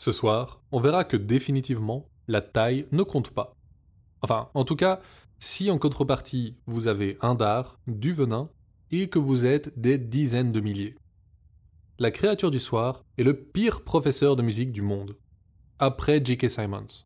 Ce 0.00 0.12
soir, 0.12 0.62
on 0.72 0.80
verra 0.80 1.04
que 1.04 1.18
définitivement, 1.18 2.08
la 2.26 2.40
taille 2.40 2.86
ne 2.90 3.02
compte 3.02 3.28
pas. 3.28 3.54
Enfin, 4.22 4.48
en 4.54 4.64
tout 4.64 4.74
cas, 4.74 5.02
si 5.40 5.70
en 5.70 5.76
contrepartie 5.76 6.56
vous 6.64 6.88
avez 6.88 7.18
un 7.20 7.34
dard, 7.34 7.78
du 7.86 8.14
venin, 8.14 8.48
et 8.90 9.10
que 9.10 9.18
vous 9.18 9.44
êtes 9.44 9.78
des 9.78 9.98
dizaines 9.98 10.52
de 10.52 10.60
milliers. 10.60 10.96
La 11.98 12.10
créature 12.10 12.50
du 12.50 12.58
soir 12.58 13.04
est 13.18 13.24
le 13.24 13.36
pire 13.36 13.84
professeur 13.84 14.36
de 14.36 14.42
musique 14.42 14.72
du 14.72 14.80
monde, 14.80 15.18
après 15.78 16.24
J.K. 16.24 16.48
Simons. 16.48 17.04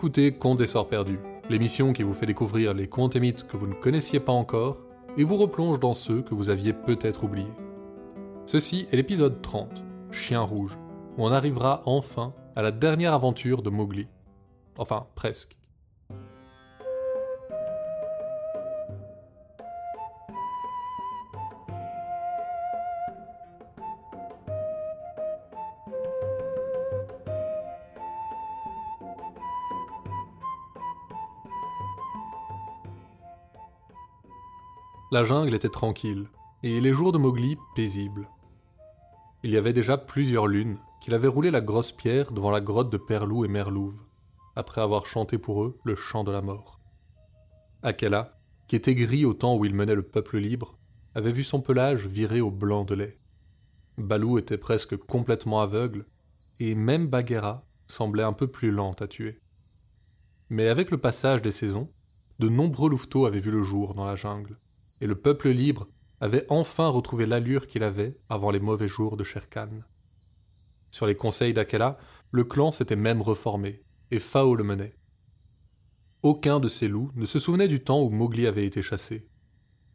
Écoutez 0.00 0.32
Contes 0.32 0.56
des 0.56 0.66
Sorts 0.66 0.88
Perdus, 0.88 1.18
l'émission 1.50 1.92
qui 1.92 2.04
vous 2.04 2.14
fait 2.14 2.24
découvrir 2.24 2.72
les 2.72 2.88
contes 2.88 3.16
et 3.16 3.20
mythes 3.20 3.46
que 3.46 3.58
vous 3.58 3.66
ne 3.66 3.74
connaissiez 3.74 4.18
pas 4.18 4.32
encore 4.32 4.78
et 5.18 5.24
vous 5.24 5.36
replonge 5.36 5.78
dans 5.78 5.92
ceux 5.92 6.22
que 6.22 6.34
vous 6.34 6.48
aviez 6.48 6.72
peut-être 6.72 7.22
oubliés. 7.22 7.52
Ceci 8.46 8.86
est 8.90 8.96
l'épisode 8.96 9.42
30, 9.42 9.84
Chien 10.10 10.40
rouge, 10.40 10.78
où 11.18 11.26
on 11.26 11.30
arrivera 11.30 11.82
enfin 11.84 12.32
à 12.56 12.62
la 12.62 12.70
dernière 12.70 13.12
aventure 13.12 13.60
de 13.60 13.68
Mowgli. 13.68 14.08
Enfin, 14.78 15.06
presque. 15.16 15.59
La 35.12 35.24
jungle 35.24 35.54
était 35.54 35.68
tranquille, 35.68 36.28
et 36.62 36.80
les 36.80 36.92
jours 36.92 37.10
de 37.10 37.18
Mowgli 37.18 37.58
paisibles. 37.74 38.28
Il 39.42 39.50
y 39.50 39.56
avait 39.56 39.72
déjà 39.72 39.98
plusieurs 39.98 40.46
lunes 40.46 40.78
qu'il 41.00 41.14
avait 41.14 41.26
roulé 41.26 41.50
la 41.50 41.60
grosse 41.60 41.90
pierre 41.90 42.30
devant 42.30 42.52
la 42.52 42.60
grotte 42.60 42.90
de 42.90 42.96
Perlou 42.96 43.44
et 43.44 43.48
Merlouve, 43.48 43.98
après 44.54 44.80
avoir 44.80 45.06
chanté 45.06 45.36
pour 45.36 45.64
eux 45.64 45.76
le 45.82 45.96
chant 45.96 46.22
de 46.22 46.30
la 46.30 46.42
mort. 46.42 46.78
Akela, 47.82 48.38
qui 48.68 48.76
était 48.76 48.94
gris 48.94 49.24
au 49.24 49.34
temps 49.34 49.56
où 49.56 49.64
il 49.64 49.74
menait 49.74 49.96
le 49.96 50.04
peuple 50.04 50.38
libre, 50.38 50.78
avait 51.16 51.32
vu 51.32 51.42
son 51.42 51.60
pelage 51.60 52.06
virer 52.06 52.40
au 52.40 52.52
blanc 52.52 52.84
de 52.84 52.94
lait. 52.94 53.18
Balou 53.98 54.38
était 54.38 54.58
presque 54.58 54.96
complètement 54.96 55.60
aveugle, 55.60 56.06
et 56.60 56.76
même 56.76 57.08
Bagheera 57.08 57.66
semblait 57.88 58.22
un 58.22 58.32
peu 58.32 58.46
plus 58.46 58.70
lente 58.70 59.02
à 59.02 59.08
tuer. 59.08 59.40
Mais 60.50 60.68
avec 60.68 60.92
le 60.92 60.98
passage 60.98 61.42
des 61.42 61.50
saisons, 61.50 61.90
de 62.38 62.48
nombreux 62.48 62.90
louveteaux 62.90 63.26
avaient 63.26 63.40
vu 63.40 63.50
le 63.50 63.64
jour 63.64 63.94
dans 63.94 64.04
la 64.04 64.14
jungle 64.14 64.56
et 65.00 65.06
le 65.06 65.14
peuple 65.14 65.48
libre 65.48 65.88
avait 66.20 66.46
enfin 66.48 66.88
retrouvé 66.88 67.26
l'allure 67.26 67.66
qu'il 67.66 67.82
avait 67.82 68.18
avant 68.28 68.50
les 68.50 68.60
mauvais 68.60 68.88
jours 68.88 69.16
de 69.16 69.24
Sherkan. 69.24 69.70
Sur 70.90 71.06
les 71.06 71.14
conseils 71.14 71.54
d'Akela, 71.54 71.98
le 72.30 72.44
clan 72.44 72.72
s'était 72.72 72.96
même 72.96 73.22
reformé, 73.22 73.82
et 74.10 74.18
Fao 74.18 74.54
le 74.54 74.64
menait. 74.64 74.96
Aucun 76.22 76.60
de 76.60 76.68
ces 76.68 76.88
loups 76.88 77.10
ne 77.14 77.24
se 77.24 77.38
souvenait 77.38 77.68
du 77.68 77.82
temps 77.82 78.02
où 78.02 78.10
Mowgli 78.10 78.46
avait 78.46 78.66
été 78.66 78.82
chassé, 78.82 79.26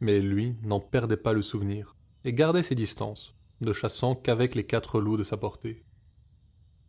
mais 0.00 0.20
lui 0.20 0.56
n'en 0.62 0.80
perdait 0.80 1.16
pas 1.16 1.32
le 1.32 1.42
souvenir, 1.42 1.94
et 2.24 2.32
gardait 2.32 2.64
ses 2.64 2.74
distances, 2.74 3.34
ne 3.60 3.72
chassant 3.72 4.16
qu'avec 4.16 4.54
les 4.54 4.66
quatre 4.66 5.00
loups 5.00 5.16
de 5.16 5.22
sa 5.22 5.36
portée. 5.36 5.84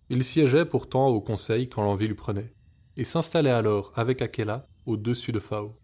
Il 0.10 0.24
siégeait 0.24 0.66
pourtant 0.66 1.08
au 1.08 1.22
conseil 1.22 1.70
quand 1.70 1.84
l'envie 1.84 2.08
lui 2.08 2.16
prenait, 2.16 2.54
et 2.96 3.04
s'installait 3.04 3.52
alors 3.52 3.92
avec 3.96 4.22
Akela 4.22 4.68
au-dessus 4.86 5.32
de 5.32 5.40
Fao. 5.40 5.76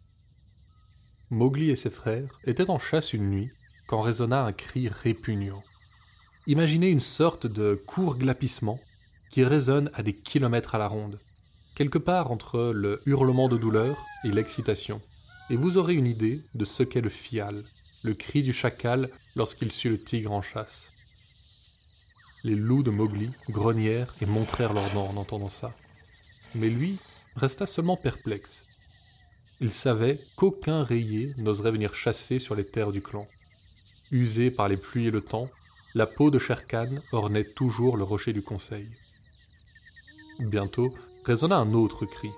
Mowgli 1.34 1.72
et 1.72 1.76
ses 1.76 1.90
frères 1.90 2.40
étaient 2.46 2.70
en 2.70 2.80
chasse 2.80 3.12
une 3.12 3.30
nuit 3.30 3.50
quand 3.88 4.02
résonna 4.02 4.46
un 4.46 4.52
cri 4.54 4.88
répugnant. 4.88 5.64
Imaginez 6.46 6.90
une 6.90 7.00
sorte 7.00 7.48
de 7.48 7.82
court 7.88 8.18
glapissement 8.18 8.80
qui 9.32 9.44
résonne 9.44 9.90
à 9.96 10.04
des 10.04 10.14
kilomètres 10.14 10.76
à 10.76 10.78
la 10.78 10.88
ronde, 10.88 11.20
quelque 11.76 11.98
part 11.98 12.32
entre 12.32 12.72
le 12.74 13.02
hurlement 13.08 13.50
de 13.50 13.58
douleur 13.58 13.98
et 14.24 14.32
l'excitation, 14.32 15.02
et 15.50 15.56
vous 15.56 15.78
aurez 15.78 15.96
une 15.96 16.06
idée 16.06 16.42
de 16.54 16.66
ce 16.66 16.84
qu'est 16.84 17.02
le 17.02 17.10
fial, 17.10 17.64
le 18.04 18.14
cri 18.14 18.44
du 18.44 18.54
chacal 18.54 19.10
lorsqu'il 19.36 19.72
suit 19.72 19.90
le 19.90 20.00
tigre 20.00 20.34
en 20.34 20.42
chasse. 20.42 20.92
Les 22.44 22.56
loups 22.56 22.84
de 22.84 22.92
Mowgli 22.92 23.32
grognèrent 23.50 24.14
et 24.22 24.28
montrèrent 24.28 24.74
leurs 24.74 24.92
dents 24.92 25.10
en 25.10 25.18
entendant 25.18 25.50
ça. 25.50 25.74
Mais 26.54 26.70
lui 26.70 26.98
resta 27.36 27.66
seulement 27.66 27.98
perplexe, 27.98 28.63
il 29.60 29.72
savait 29.72 30.20
qu'aucun 30.36 30.84
rayé 30.84 31.34
n'oserait 31.38 31.72
venir 31.72 31.96
chasser 31.96 32.40
sur 32.40 32.56
les 32.56 32.66
terres 32.66 32.92
du 32.92 33.02
clan. 33.02 33.28
Usée 34.12 34.52
par 34.52 34.68
les 34.68 34.78
pluies 34.78 35.08
et 35.08 35.12
le 35.12 35.22
temps, 35.22 35.50
la 35.94 36.06
peau 36.08 36.32
de 36.32 36.40
Sherkan 36.40 36.90
ornait 37.12 37.46
toujours 37.46 37.98
le 37.98 38.04
rocher 38.04 38.34
du 38.34 38.42
conseil. 38.42 38.88
Bientôt 40.40 40.94
résonna 41.24 41.58
un 41.58 41.74
autre 41.74 42.06
cri, 42.06 42.30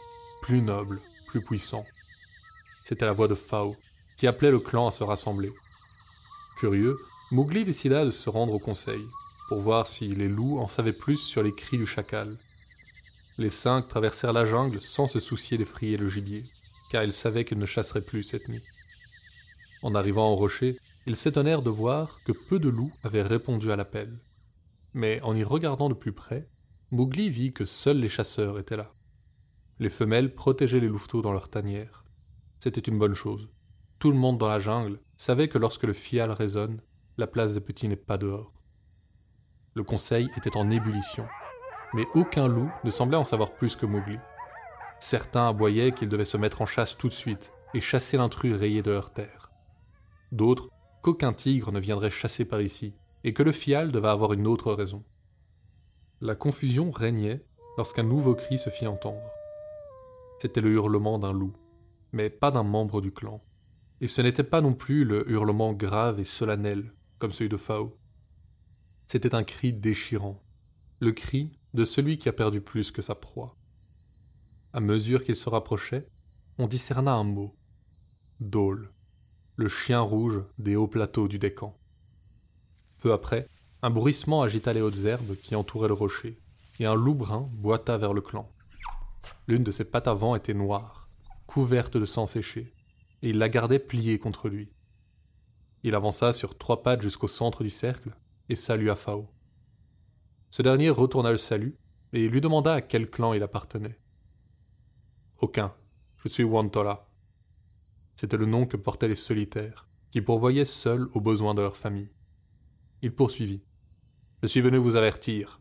plus 0.42 0.62
noble, 0.62 1.00
plus 1.28 1.42
puissant. 1.42 1.86
C'était 2.84 3.06
la 3.06 3.14
voix 3.14 3.28
de 3.28 3.36
Fao, 3.36 3.76
qui 4.18 4.28
appelait 4.28 4.52
le 4.52 4.60
clan 4.60 4.88
à 4.88 4.92
se 4.92 5.04
rassembler. 5.04 5.52
Curieux, 6.58 6.98
Mowgli 7.32 7.64
décida 7.64 8.06
de 8.06 8.12
se 8.12 8.30
rendre 8.30 8.54
au 8.54 8.60
conseil, 8.60 9.04
pour 9.48 9.62
voir 9.62 9.88
si 9.88 10.08
les 10.10 10.28
loups 10.28 10.60
en 10.60 10.68
savaient 10.68 10.94
plus 10.94 11.18
sur 11.18 11.42
les 11.44 11.56
cris 11.56 11.78
du 11.78 11.86
chacal. 11.86 12.38
Les 13.38 13.50
cinq 13.50 13.88
traversèrent 13.88 14.34
la 14.34 14.46
jungle 14.46 14.82
sans 14.82 15.08
se 15.08 15.20
soucier 15.20 15.58
d'effrayer 15.58 15.98
le 15.98 16.10
gibier 16.10 16.46
car 16.90 17.04
ils 17.04 17.14
savaient 17.14 17.46
qu'ils 17.46 17.60
ne 17.60 17.66
chasseraient 17.66 18.02
plus 18.02 18.24
cette 18.24 18.48
nuit. 18.48 18.64
En 19.82 19.96
arrivant 19.96 20.32
au 20.32 20.36
rocher, 20.36 20.78
ils 21.08 21.16
s'étonnèrent 21.16 21.62
de 21.62 21.70
voir 21.70 22.20
que 22.26 22.32
peu 22.32 22.60
de 22.60 22.70
loups 22.70 22.92
avaient 23.04 23.22
répondu 23.22 23.72
à 23.72 23.76
l'appel. 23.76 24.20
Mais 24.94 25.22
en 25.22 25.36
y 25.36 25.44
regardant 25.44 25.90
de 25.90 25.94
plus 25.94 26.14
près, 26.14 26.50
Mowgli 26.92 27.30
vit 27.30 27.54
que 27.54 27.66
seuls 27.66 28.00
les 28.00 28.10
chasseurs 28.10 28.58
étaient 28.58 28.78
là. 28.78 28.94
Les 29.80 29.90
femelles 29.90 30.34
protégeaient 30.34 30.80
les 30.80 30.88
louveteaux 30.88 31.22
dans 31.22 31.34
leur 31.34 31.50
tanière. 31.50 32.06
C'était 32.60 32.82
une 32.82 32.98
bonne 32.98 33.14
chose. 33.14 33.50
Tout 34.00 34.12
le 34.12 34.18
monde 34.18 34.38
dans 34.38 34.48
la 34.48 34.60
jungle 34.60 35.00
savait 35.18 35.50
que 35.50 35.58
lorsque 35.58 35.84
le 35.84 35.94
fial 35.94 36.32
résonne, 36.32 36.82
la 37.18 37.28
place 37.28 37.54
des 37.54 37.62
petits 37.62 37.88
n'est 37.88 37.96
pas 37.96 38.18
dehors. 38.18 38.54
Le 39.74 39.84
conseil 39.84 40.30
était 40.38 40.58
en 40.58 40.70
ébullition, 40.72 41.28
mais 41.94 42.06
aucun 42.14 42.48
loup 42.48 42.72
ne 42.84 42.90
semblait 42.90 43.18
en 43.18 43.24
savoir 43.24 43.54
plus 43.54 43.76
que 43.76 43.86
Mowgli. 43.86 44.18
Certains 45.06 45.50
aboyaient 45.50 45.92
qu'ils 45.92 46.10
devaient 46.10 46.26
se 46.26 46.36
mettre 46.36 46.64
en 46.64 46.66
chasse 46.66 46.98
tout 46.98 47.10
de 47.10 47.14
suite 47.14 47.52
et 47.76 47.80
chasser 47.80 48.18
l'intrus 48.18 48.56
rayé 48.56 48.82
de 48.82 48.90
leur 48.90 49.14
terre. 49.14 49.52
D'autres, 50.32 50.72
qu'aucun 51.04 51.32
tigre 51.32 51.72
ne 51.72 51.80
viendrait 51.80 52.10
chasser 52.10 52.44
par 52.44 52.60
ici, 52.60 52.96
et 53.24 53.32
que 53.32 53.44
le 53.44 53.52
fial 53.52 53.92
devait 53.92 54.08
avoir 54.08 54.34
une 54.34 54.48
autre 54.48 54.74
raison. 54.74 55.04
La 56.22 56.34
confusion 56.34 56.90
régnait 56.90 57.46
lorsqu'un 57.78 58.02
nouveau 58.02 58.34
cri 58.34 58.58
se 58.58 58.72
fit 58.72 58.88
entendre. 58.88 59.30
C'était 60.42 60.60
le 60.60 60.72
hurlement 60.72 61.20
d'un 61.20 61.34
loup, 61.34 61.54
mais 62.12 62.32
pas 62.32 62.50
d'un 62.50 62.64
membre 62.64 63.00
du 63.00 63.12
clan. 63.12 63.44
Et 64.02 64.08
ce 64.08 64.24
n'était 64.24 64.44
pas 64.44 64.62
non 64.62 64.74
plus 64.74 65.06
le 65.06 65.30
hurlement 65.30 65.74
grave 65.74 66.20
et 66.20 66.26
solennel, 66.26 66.92
comme 67.20 67.32
celui 67.32 67.50
de 67.50 67.58
Fao. 67.58 67.96
C'était 69.06 69.36
un 69.36 69.44
cri 69.44 69.72
déchirant, 69.72 70.42
le 71.00 71.12
cri 71.12 71.52
de 71.76 71.86
celui 71.86 72.18
qui 72.18 72.28
a 72.28 72.34
perdu 72.34 72.60
plus 72.60 72.90
que 72.90 73.04
sa 73.04 73.14
proie. 73.14 73.56
À 74.76 74.82
mesure 74.82 75.24
qu'il 75.24 75.38
se 75.38 75.48
rapprochait, 75.48 76.06
on 76.58 76.68
discerna 76.68 77.14
un 77.14 77.24
mot. 77.24 77.56
Dole, 78.42 78.92
le 79.56 79.70
chien 79.70 80.02
rouge 80.02 80.44
des 80.58 80.76
hauts 80.76 80.90
plateaux 80.90 81.30
du 81.30 81.40
Décan. 81.40 81.80
Peu 83.00 83.14
après, 83.14 83.48
un 83.82 83.90
bruissement 83.90 84.42
agita 84.42 84.74
les 84.74 84.82
hautes 84.82 85.06
herbes 85.06 85.38
qui 85.38 85.56
entouraient 85.56 85.88
le 85.88 85.94
rocher, 85.94 86.42
et 86.82 86.86
un 86.86 86.94
loup 86.94 87.16
brun 87.16 87.50
boita 87.54 87.98
vers 87.98 88.12
le 88.12 88.20
clan. 88.20 88.52
L'une 89.48 89.64
de 89.64 89.72
ses 89.72 89.86
pattes 89.86 90.10
avant 90.10 90.36
était 90.36 90.54
noire, 90.54 91.08
couverte 91.48 91.96
de 91.96 92.04
sang 92.04 92.28
séché, 92.28 92.74
et 93.22 93.30
il 93.30 93.38
la 93.38 93.48
gardait 93.48 93.80
pliée 93.80 94.20
contre 94.20 94.50
lui. 94.50 94.74
Il 95.84 95.96
avança 95.96 96.34
sur 96.34 96.58
trois 96.58 96.84
pattes 96.84 97.02
jusqu'au 97.02 97.30
centre 97.30 97.64
du 97.64 97.70
cercle 97.70 98.14
et 98.50 98.58
salua 98.58 98.98
Fao. 98.98 99.30
Ce 100.50 100.62
dernier 100.62 100.90
retourna 100.90 101.32
le 101.32 101.38
salut 101.38 101.78
et 102.12 102.28
lui 102.28 102.42
demanda 102.42 102.74
à 102.74 102.82
quel 102.82 103.10
clan 103.10 103.32
il 103.32 103.42
appartenait. 103.42 104.02
Aucun. 105.40 105.74
Je 106.24 106.30
suis 106.30 106.44
Wantola. 106.44 107.10
C'était 108.16 108.38
le 108.38 108.46
nom 108.46 108.66
que 108.66 108.78
portaient 108.78 109.10
les 109.10 109.16
solitaires, 109.16 109.90
qui 110.10 110.22
pourvoyaient 110.22 110.64
seuls 110.64 111.10
aux 111.14 111.20
besoins 111.20 111.54
de 111.54 111.62
leur 111.62 111.76
famille. 111.76 112.10
Il 113.02 113.14
poursuivit. 113.14 113.62
Je 114.42 114.48
suis 114.48 114.62
venu 114.62 114.78
vous 114.78 114.96
avertir. 114.96 115.60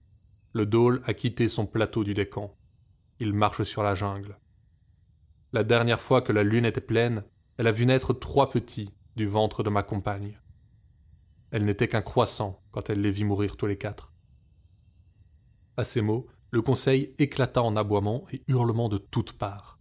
Le 0.52 0.64
dôle 0.64 1.02
a 1.06 1.12
quitté 1.12 1.48
son 1.48 1.66
plateau 1.66 2.04
du 2.04 2.14
Décan. 2.14 2.56
Il 3.18 3.32
marche 3.32 3.64
sur 3.64 3.82
la 3.82 3.96
jungle. 3.96 4.38
La 5.52 5.64
dernière 5.64 6.00
fois 6.00 6.22
que 6.22 6.32
la 6.32 6.44
lune 6.44 6.64
était 6.64 6.80
pleine, 6.80 7.24
elle 7.56 7.66
a 7.66 7.72
vu 7.72 7.84
naître 7.84 8.12
trois 8.12 8.50
petits 8.50 8.94
du 9.16 9.26
ventre 9.26 9.64
de 9.64 9.70
ma 9.70 9.82
compagne. 9.82 10.38
Elle 11.50 11.64
n'était 11.64 11.88
qu'un 11.88 12.02
croissant 12.02 12.62
quand 12.70 12.90
elle 12.90 13.00
les 13.00 13.10
vit 13.10 13.24
mourir 13.24 13.56
tous 13.56 13.66
les 13.66 13.78
quatre. 13.78 14.12
À 15.76 15.82
ces 15.82 16.00
mots, 16.00 16.28
le 16.54 16.62
conseil 16.62 17.12
éclata 17.18 17.64
en 17.64 17.74
aboiements 17.74 18.22
et 18.32 18.40
hurlements 18.46 18.88
de 18.88 18.98
toutes 18.98 19.32
parts. 19.32 19.80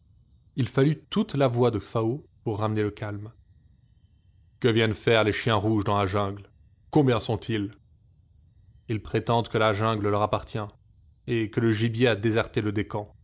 Il 0.56 0.68
fallut 0.68 1.04
toute 1.12 1.36
la 1.36 1.48
voix 1.48 1.70
de 1.70 1.78
Fao 1.78 2.26
pour 2.44 2.58
ramener 2.58 2.82
le 2.82 2.90
calme. 2.90 3.32
Que 4.60 4.70
viennent 4.70 4.96
faire 4.96 5.24
les 5.24 5.34
chiens 5.34 5.54
rouges 5.54 5.84
dans 5.84 5.96
la 5.96 6.08
jungle? 6.08 6.50
Combien 6.90 7.20
sont-ils? 7.20 7.70
Ils 8.90 9.04
prétendent 9.04 9.50
que 9.50 9.60
la 9.60 9.72
jungle 9.72 10.10
leur 10.10 10.24
appartient, 10.24 10.66
et 11.28 11.52
que 11.52 11.60
le 11.60 11.72
gibier 11.72 12.08
a 12.08 12.16
déserté 12.16 12.60
le 12.60 12.72
décan. 12.72 13.16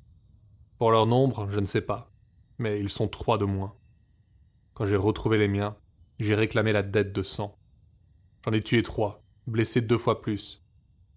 Pour 0.78 0.92
leur 0.92 1.08
nombre, 1.08 1.50
je 1.50 1.60
ne 1.60 1.66
sais 1.66 1.82
pas, 1.82 2.12
mais 2.60 2.80
ils 2.80 2.90
sont 2.90 3.08
trois 3.08 3.40
de 3.40 3.46
moins. 3.46 3.74
Quand 4.76 4.86
j'ai 4.86 4.96
retrouvé 4.96 5.40
les 5.40 5.48
miens, 5.48 5.76
j'ai 6.20 6.36
réclamé 6.36 6.72
la 6.72 6.84
dette 6.84 7.14
de 7.14 7.24
sang. 7.24 7.58
J'en 8.46 8.54
ai 8.54 8.62
tué 8.62 8.84
trois, 8.84 9.24
blessé 9.48 9.82
deux 9.82 9.98
fois 9.98 10.22
plus, 10.22 10.64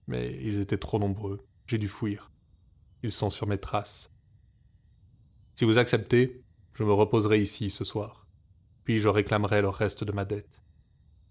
mais 0.07 0.39
ils 0.43 0.61
étaient 0.61 0.79
trop 0.79 0.99
nombreux, 0.99 1.45
j'ai 1.67 1.79
dû 1.79 1.89
fuir. 1.89 2.31
Ils 3.03 3.13
sont 3.13 3.31
sur 3.31 3.47
mes 3.47 3.59
traces. 3.59 4.11
Si 5.55 5.65
vous 5.65 5.79
acceptez, 5.79 6.43
je 6.75 6.85
me 6.85 6.93
reposerai 6.93 7.41
ici 7.41 7.71
ce 7.71 7.85
soir, 7.85 8.27
puis 8.85 9.01
je 9.01 9.09
réclamerai 9.09 9.61
le 9.63 9.69
reste 9.69 10.05
de 10.05 10.13
ma 10.13 10.25
dette. 10.25 10.63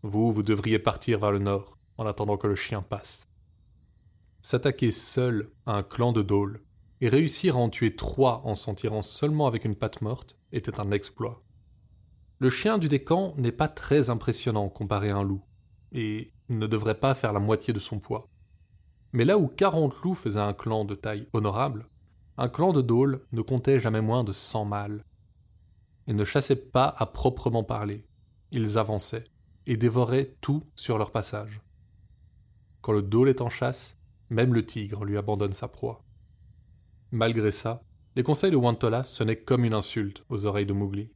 Vous, 0.04 0.32
vous 0.32 0.44
devriez 0.44 0.80
partir 0.80 1.20
vers 1.20 1.32
le 1.32 1.40
nord, 1.40 1.78
en 1.98 2.06
attendant 2.06 2.38
que 2.38 2.48
le 2.48 2.56
chien 2.56 2.82
passe. 2.82 3.28
S'attaquer 4.42 4.92
seul 4.92 5.52
à 5.66 5.74
un 5.74 5.84
clan 5.84 6.14
de 6.14 6.22
Dole 6.22 6.62
et 7.00 7.10
réussir 7.10 7.56
à 7.56 7.60
en 7.60 7.70
tuer 7.70 7.96
trois 7.96 8.42
en 8.46 8.56
s'en 8.56 8.76
tirant 8.76 9.04
seulement 9.04 9.48
avec 9.48 9.66
une 9.66 9.76
patte 9.76 10.02
morte 10.02 10.38
était 10.52 10.80
un 10.80 10.92
exploit. 10.92 11.44
Le 12.40 12.50
chien 12.50 12.78
du 12.78 12.90
décan 12.90 13.36
n'est 13.38 13.52
pas 13.52 13.68
très 13.68 14.10
impressionnant 14.10 14.70
comparé 14.70 15.12
à 15.12 15.18
un 15.18 15.24
loup, 15.24 15.44
et 15.92 16.34
ne 16.50 16.68
devrait 16.68 17.00
pas 17.00 17.14
faire 17.14 17.34
la 17.34 17.40
moitié 17.40 17.74
de 17.74 17.80
son 17.80 18.00
poids. 18.00 18.28
Mais 19.14 19.26
là 19.26 19.38
où 19.38 19.48
quarante 19.48 19.96
loups 20.04 20.16
faisaient 20.16 20.40
un 20.40 20.54
clan 20.54 20.86
de 20.86 20.96
taille 20.96 21.28
honorable, 21.34 21.88
un 22.38 22.50
clan 22.50 22.72
de 22.74 22.82
Dole 22.82 23.26
ne 23.32 23.42
comptait 23.42 23.80
jamais 23.80 24.02
moins 24.02 24.24
de 24.24 24.32
cent 24.32 24.66
mâles. 24.66 25.04
Ils 26.08 26.16
ne 26.16 26.24
chassaient 26.24 26.56
pas 26.56 26.94
à 26.98 27.06
proprement 27.06 27.64
parler, 27.64 28.06
ils 28.52 28.78
avançaient 28.78 29.26
et 29.68 29.78
dévoraient 29.78 30.36
tout 30.42 30.64
sur 30.76 30.98
leur 30.98 31.12
passage. 31.12 31.62
Quand 32.82 32.94
le 32.94 33.02
Dole 33.02 33.30
est 33.30 33.42
en 33.42 33.50
chasse, 33.50 33.96
même 34.30 34.54
le 34.54 34.66
tigre 34.66 35.06
lui 35.06 35.18
abandonne 35.18 35.54
sa 35.54 35.68
proie. 35.68 36.04
Malgré 37.12 37.52
ça, 37.52 37.84
les 38.16 38.24
conseils 38.24 38.52
de 38.52 38.56
Wantola 38.56 39.04
sonnaient 39.04 39.36
comme 39.36 39.66
une 39.66 39.74
insulte 39.74 40.24
aux 40.30 40.46
oreilles 40.46 40.66
de 40.66 40.74
Mowgli. 40.74 41.12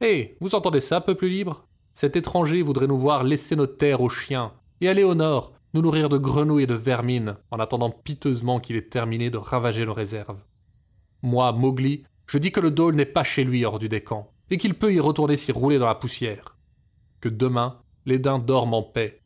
Hé, 0.00 0.36
vous 0.40 0.54
entendez 0.54 0.80
ça, 0.80 1.00
peuple 1.00 1.26
libre? 1.26 1.66
Cet 1.94 2.16
étranger 2.16 2.62
voudrait 2.62 2.86
nous 2.86 2.98
voir 2.98 3.24
laisser 3.24 3.56
nos 3.56 3.66
terres 3.66 4.00
aux 4.00 4.08
chiens 4.08 4.52
et 4.80 4.88
aller 4.88 5.04
au 5.04 5.14
nord, 5.14 5.52
nous 5.74 5.82
nourrir 5.82 6.08
de 6.08 6.18
grenouilles 6.18 6.64
et 6.64 6.66
de 6.66 6.74
vermines, 6.74 7.36
en 7.50 7.60
attendant 7.60 7.90
piteusement 7.90 8.60
qu'il 8.60 8.76
ait 8.76 8.88
terminé 8.88 9.30
de 9.30 9.38
ravager 9.38 9.86
nos 9.86 9.94
réserves. 9.94 10.42
Moi, 11.22 11.52
Mowgli, 11.52 12.04
je 12.26 12.38
dis 12.38 12.52
que 12.52 12.60
le 12.60 12.70
dôle 12.70 12.94
n'est 12.94 13.06
pas 13.06 13.24
chez 13.24 13.44
lui 13.44 13.64
hors 13.64 13.78
du 13.78 13.88
décan, 13.88 14.32
et 14.50 14.58
qu'il 14.58 14.74
peut 14.74 14.92
y 14.92 15.00
retourner 15.00 15.36
s'y 15.36 15.52
rouler 15.52 15.78
dans 15.78 15.86
la 15.86 15.94
poussière. 15.94 16.56
Que 17.20 17.28
demain, 17.28 17.80
les 18.06 18.18
daims 18.18 18.38
dorment 18.38 18.74
en 18.74 18.82
paix. 18.82 19.20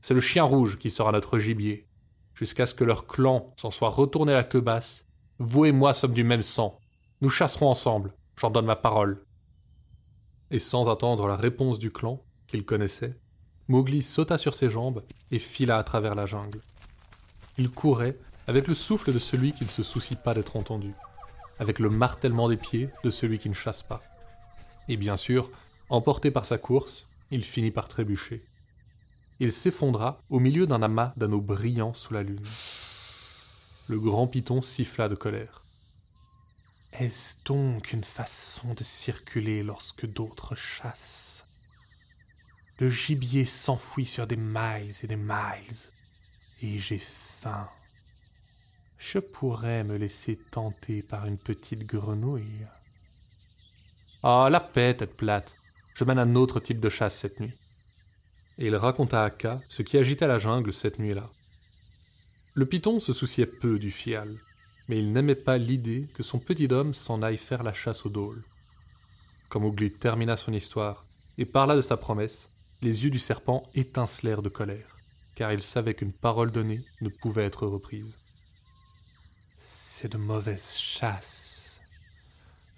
C'est 0.00 0.14
le 0.14 0.20
chien 0.20 0.44
rouge 0.44 0.78
qui 0.78 0.90
sera 0.90 1.12
notre 1.12 1.38
gibier, 1.38 1.88
jusqu'à 2.34 2.66
ce 2.66 2.74
que 2.74 2.84
leur 2.84 3.06
clan 3.06 3.52
s'en 3.56 3.70
soit 3.70 3.90
retourné 3.90 4.32
à 4.32 4.36
la 4.36 4.44
queue 4.44 4.60
basse, 4.60 5.04
vous 5.38 5.64
et 5.64 5.72
moi 5.72 5.94
sommes 5.94 6.12
du 6.12 6.24
même 6.24 6.42
sang. 6.42 6.78
Nous 7.20 7.30
chasserons 7.30 7.68
ensemble, 7.68 8.14
j'en 8.36 8.50
donne 8.50 8.66
ma 8.66 8.76
parole. 8.76 9.24
Et 10.50 10.58
sans 10.58 10.88
attendre 10.88 11.26
la 11.26 11.36
réponse 11.36 11.78
du 11.78 11.90
clan, 11.90 12.22
qu'il 12.46 12.64
connaissait, 12.64 13.18
Mowgli 13.72 14.02
sauta 14.02 14.38
sur 14.38 14.54
ses 14.54 14.70
jambes 14.70 15.02
et 15.30 15.38
fila 15.38 15.78
à 15.78 15.84
travers 15.84 16.14
la 16.14 16.26
jungle. 16.26 16.60
Il 17.58 17.70
courait 17.70 18.16
avec 18.46 18.68
le 18.68 18.74
souffle 18.74 19.12
de 19.12 19.18
celui 19.18 19.52
qui 19.52 19.64
ne 19.64 19.70
se 19.70 19.82
soucie 19.82 20.16
pas 20.16 20.34
d'être 20.34 20.56
entendu, 20.56 20.92
avec 21.58 21.78
le 21.78 21.90
martèlement 21.90 22.48
des 22.48 22.56
pieds 22.56 22.90
de 23.02 23.10
celui 23.10 23.38
qui 23.38 23.48
ne 23.48 23.54
chasse 23.54 23.82
pas. 23.82 24.02
Et 24.88 24.96
bien 24.96 25.16
sûr, 25.16 25.50
emporté 25.88 26.30
par 26.30 26.46
sa 26.46 26.58
course, 26.58 27.06
il 27.30 27.44
finit 27.44 27.70
par 27.70 27.88
trébucher 27.88 28.44
il 29.42 29.50
s'effondra 29.50 30.20
au 30.30 30.38
milieu 30.38 30.68
d'un 30.68 30.82
amas 30.82 31.12
d'anneaux 31.16 31.40
brillants 31.40 31.94
sous 31.94 32.14
la 32.14 32.22
lune. 32.22 32.44
Le 33.88 33.98
grand 33.98 34.28
python 34.28 34.62
siffla 34.62 35.08
de 35.08 35.16
colère. 35.16 35.62
Est-ce 36.92 37.38
donc 37.44 37.92
une 37.92 38.04
façon 38.04 38.72
de 38.74 38.84
circuler 38.84 39.64
lorsque 39.64 40.06
d'autres 40.06 40.54
chassent? 40.54 41.31
Le 42.78 42.90
gibier 42.90 43.44
s'enfuit 43.44 44.06
sur 44.06 44.26
des 44.26 44.36
miles 44.36 44.94
et 45.02 45.06
des 45.06 45.16
miles, 45.16 45.90
et 46.62 46.78
j'ai 46.78 46.98
faim. 46.98 47.68
Je 48.98 49.18
pourrais 49.18 49.84
me 49.84 49.96
laisser 49.96 50.36
tenter 50.50 51.02
par 51.02 51.26
une 51.26 51.38
petite 51.38 51.84
grenouille. 51.86 52.66
Ah, 54.22 54.48
la 54.50 54.60
paix, 54.60 54.96
tête 54.96 55.16
plate. 55.16 55.56
Je 55.94 56.04
mène 56.04 56.18
un 56.18 56.36
autre 56.36 56.60
type 56.60 56.80
de 56.80 56.88
chasse 56.88 57.18
cette 57.18 57.40
nuit 57.40 57.54
et 58.58 58.66
il 58.66 58.76
raconta 58.76 59.24
à 59.24 59.30
Ka 59.30 59.60
ce 59.68 59.82
qui 59.82 59.98
agitait 59.98 60.26
la 60.26 60.38
jungle 60.38 60.72
cette 60.72 60.98
nuit-là. 60.98 61.30
Le 62.54 62.66
python 62.66 63.00
se 63.00 63.12
souciait 63.12 63.46
peu 63.46 63.78
du 63.78 63.90
fial, 63.90 64.34
mais 64.88 64.98
il 64.98 65.12
n'aimait 65.12 65.34
pas 65.34 65.58
l'idée 65.58 66.08
que 66.14 66.22
son 66.22 66.38
petit 66.38 66.68
homme 66.70 66.94
s'en 66.94 67.22
aille 67.22 67.38
faire 67.38 67.62
la 67.62 67.72
chasse 67.72 68.04
au 68.04 68.08
dôle. 68.08 68.42
Comme 69.48 69.62
Mowgli 69.62 69.90
termina 69.90 70.36
son 70.36 70.52
histoire 70.52 71.04
et 71.38 71.46
parla 71.46 71.76
de 71.76 71.80
sa 71.80 71.96
promesse, 71.96 72.50
les 72.82 73.04
yeux 73.04 73.10
du 73.10 73.20
serpent 73.20 73.62
étincelèrent 73.74 74.42
de 74.42 74.48
colère, 74.48 74.96
car 75.36 75.52
il 75.52 75.62
savait 75.62 75.94
qu'une 75.94 76.12
parole 76.12 76.50
donnée 76.50 76.84
ne 77.00 77.08
pouvait 77.08 77.44
être 77.44 77.66
reprise. 77.66 78.18
C'est 79.62 80.10
de 80.10 80.18
mauvaise 80.18 80.74
chasse. 80.74 81.62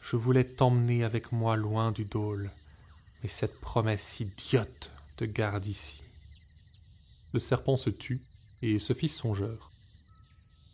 Je 0.03 0.17
voulais 0.17 0.45
t'emmener 0.45 1.05
avec 1.05 1.33
moi 1.33 1.57
loin 1.57 1.91
du 1.91 2.05
dôle, 2.05 2.51
mais 3.23 3.31
cette 3.31 3.59
promesse 3.59 4.21
idiote 4.21 4.91
te 5.17 5.25
garde 5.25 5.65
ici. 5.65 6.03
Le 7.33 7.41
serpent 7.41 7.79
se 7.79 7.89
tut 7.89 8.21
et 8.61 8.79
se 8.79 8.93
fit 8.93 9.09
songeur. 9.09 9.71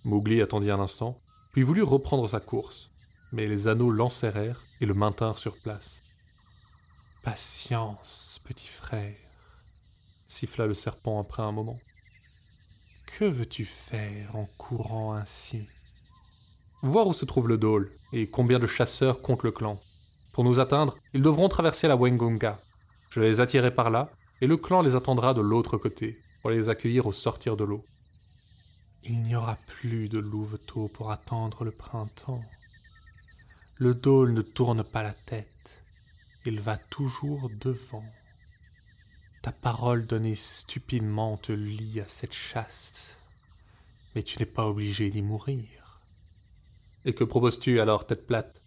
Mowgli 0.03 0.43
attendit 0.43 0.73
un 0.73 0.81
instant, 0.81 1.21
puis 1.53 1.63
voulut 1.63 1.83
reprendre 1.85 2.29
sa 2.29 2.41
course, 2.41 2.91
mais 3.31 3.47
les 3.47 3.69
anneaux 3.69 3.93
l'enserrèrent 3.93 4.65
et 4.81 4.87
le 4.87 4.95
maintinrent 4.95 5.39
sur 5.39 5.57
place. 5.57 6.00
Patience, 7.23 8.41
petit 8.45 8.67
frère, 8.67 9.15
siffla 10.27 10.67
le 10.67 10.73
serpent 10.73 11.21
après 11.21 11.43
un 11.43 11.53
moment. 11.53 11.79
Que 13.19 13.27
veux-tu 13.27 13.67
faire 13.67 14.35
en 14.35 14.47
courant 14.57 15.13
ainsi? 15.13 15.69
Voir 16.83 17.07
où 17.07 17.13
se 17.13 17.27
trouve 17.27 17.47
le 17.47 17.59
dôle 17.59 17.93
et 18.15 18.31
combien 18.31 18.59
de 18.59 18.67
chasseurs 18.67 19.21
compte 19.21 19.43
le 19.43 19.51
clan. 19.51 19.79
Pour 20.33 20.45
nous 20.45 20.61
atteindre, 20.61 20.97
ils 21.13 21.21
devront 21.21 21.51
traverser 21.51 21.89
la 21.89 21.97
Wengonga. 21.97 22.59
Je 23.11 23.21
vais 23.21 23.29
les 23.29 23.41
attirer 23.41 23.75
par 23.75 23.91
là 23.91 24.11
et 24.41 24.47
le 24.47 24.57
clan 24.57 24.81
les 24.81 24.97
attendra 24.97 25.35
de 25.35 25.43
l'autre 25.43 25.77
côté 25.77 26.19
pour 26.41 26.51
les 26.51 26.71
accueillir 26.71 27.05
au 27.05 27.13
sortir 27.13 27.55
de 27.55 27.65
l'eau. 27.65 27.85
Il 29.03 29.21
n'y 29.21 29.37
aura 29.37 29.59
plus 29.67 30.09
de 30.09 30.19
louveteaux 30.19 30.89
pour 30.89 31.11
attendre 31.11 31.65
le 31.65 31.71
printemps. 31.71 32.43
Le 33.77 33.95
dôle 33.95 34.33
ne 34.33 34.43
tourne 34.43 34.83
pas 34.85 35.03
la 35.03 35.13
tête, 35.13 35.50
il 36.47 36.61
va 36.61 36.77
toujours 36.77 37.51
devant. 37.51 38.05
Ta 39.43 39.53
parole 39.53 40.07
donnée 40.07 40.37
stupidement 40.37 41.37
te 41.37 41.53
lie 41.53 42.01
à 42.01 42.09
cette 42.09 42.35
chasse, 42.35 43.17
mais 44.15 44.23
tu 44.23 44.39
n'es 44.39 44.47
pas 44.47 44.67
obligé 44.67 45.11
d'y 45.11 45.23
mourir. 45.23 46.01
Et 47.05 47.15
que 47.15 47.25
proposes-tu 47.25 47.81
alors, 47.81 48.07
tête 48.07 48.27
plate? 48.27 48.61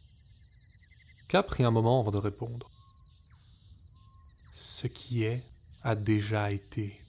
K 1.28 1.42
prit 1.42 1.64
un 1.64 1.72
moment 1.72 2.02
avant 2.02 2.12
de 2.12 2.18
répondre? 2.18 2.70
Ce 4.52 4.88
qui 4.88 5.24
est 5.24 5.44
a 5.84 5.96
déjà 5.96 6.52
été. 6.52 7.02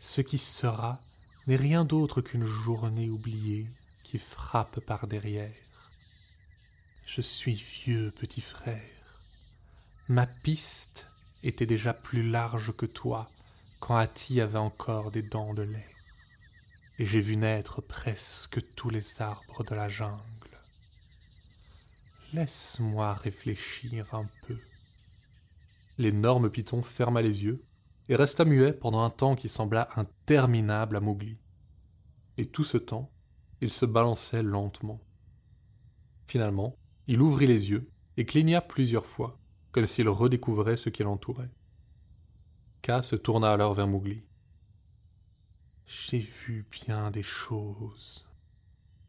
Ce 0.00 0.20
qui 0.20 0.38
sera 0.38 1.00
n'est 1.46 1.56
rien 1.56 1.84
d'autre 1.84 2.20
qu'une 2.20 2.46
journée 2.46 3.10
oubliée 3.10 3.66
qui 4.02 4.18
frappe 4.18 4.80
par 4.80 5.06
derrière. 5.06 5.52
Je 7.06 7.20
suis 7.20 7.54
vieux, 7.54 8.10
petit 8.12 8.40
frère. 8.40 9.01
Ma 10.08 10.26
piste 10.26 11.06
était 11.44 11.66
déjà 11.66 11.94
plus 11.94 12.28
large 12.28 12.72
que 12.72 12.86
toi 12.86 13.30
quand 13.78 13.96
Hati 13.96 14.40
avait 14.40 14.58
encore 14.58 15.10
des 15.10 15.22
dents 15.22 15.54
de 15.54 15.62
lait. 15.62 15.88
Et 16.98 17.06
j'ai 17.06 17.20
vu 17.20 17.36
naître 17.36 17.80
presque 17.80 18.60
tous 18.74 18.90
les 18.90 19.22
arbres 19.22 19.64
de 19.64 19.74
la 19.74 19.88
jungle. 19.88 20.20
Laisse-moi 22.32 23.14
réfléchir 23.14 24.12
un 24.14 24.26
peu. 24.46 24.58
L'énorme 25.98 26.50
python 26.50 26.82
ferma 26.82 27.22
les 27.22 27.44
yeux 27.44 27.64
et 28.08 28.16
resta 28.16 28.44
muet 28.44 28.72
pendant 28.72 29.02
un 29.02 29.10
temps 29.10 29.36
qui 29.36 29.48
sembla 29.48 29.88
interminable 29.96 30.96
à 30.96 31.00
Mowgli. 31.00 31.38
Et 32.38 32.46
tout 32.46 32.64
ce 32.64 32.76
temps, 32.76 33.12
il 33.60 33.70
se 33.70 33.86
balançait 33.86 34.42
lentement. 34.42 35.00
Finalement, 36.26 36.76
il 37.06 37.20
ouvrit 37.20 37.46
les 37.46 37.70
yeux 37.70 37.88
et 38.16 38.24
cligna 38.24 38.60
plusieurs 38.60 39.06
fois, 39.06 39.38
comme 39.72 39.86
s'il 39.86 40.08
redécouvrait 40.08 40.76
ce 40.76 40.90
qui 40.90 41.02
l'entourait. 41.02 41.50
Ka 42.82 43.02
se 43.02 43.16
tourna 43.16 43.52
alors 43.52 43.74
vers 43.74 43.88
Mowgli. 43.88 44.22
J'ai 45.86 46.20
vu 46.20 46.64
bien 46.70 47.10
des 47.10 47.22
choses. 47.22 48.26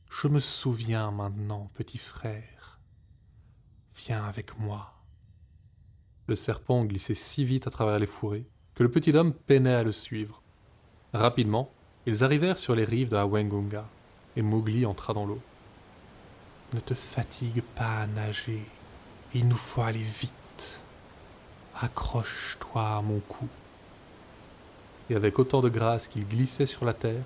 Je 0.09 0.27
me 0.27 0.39
souviens 0.39 1.11
maintenant, 1.11 1.69
petit 1.73 1.97
frère. 1.97 2.79
Viens 3.95 4.23
avec 4.23 4.57
moi. 4.57 4.93
Le 6.27 6.35
serpent 6.35 6.85
glissait 6.85 7.13
si 7.13 7.43
vite 7.45 7.67
à 7.67 7.71
travers 7.71 7.99
les 7.99 8.07
fourrés 8.07 8.47
que 8.75 8.83
le 8.83 8.89
petit 8.89 9.11
homme 9.15 9.33
peinait 9.33 9.73
à 9.73 9.83
le 9.83 9.91
suivre. 9.91 10.41
Rapidement, 11.13 11.71
ils 12.05 12.23
arrivèrent 12.23 12.59
sur 12.59 12.75
les 12.75 12.85
rives 12.85 13.09
de 13.09 13.15
la 13.15 13.27
Wengunga, 13.27 13.87
et 14.35 14.41
Mowgli 14.41 14.85
entra 14.85 15.13
dans 15.13 15.25
l'eau. 15.25 15.41
Ne 16.73 16.79
te 16.79 16.93
fatigue 16.93 17.61
pas 17.75 17.97
à 17.97 18.07
nager, 18.07 18.65
il 19.33 19.47
nous 19.47 19.55
faut 19.55 19.81
aller 19.81 19.99
vite. 19.99 20.33
Accroche-toi 21.81 22.81
à 22.81 23.01
mon 23.01 23.19
cou. 23.19 23.47
Et 25.09 25.15
avec 25.15 25.39
autant 25.39 25.61
de 25.61 25.69
grâce 25.69 26.07
qu'il 26.07 26.27
glissait 26.27 26.65
sur 26.65 26.85
la 26.85 26.93
terre, 26.93 27.23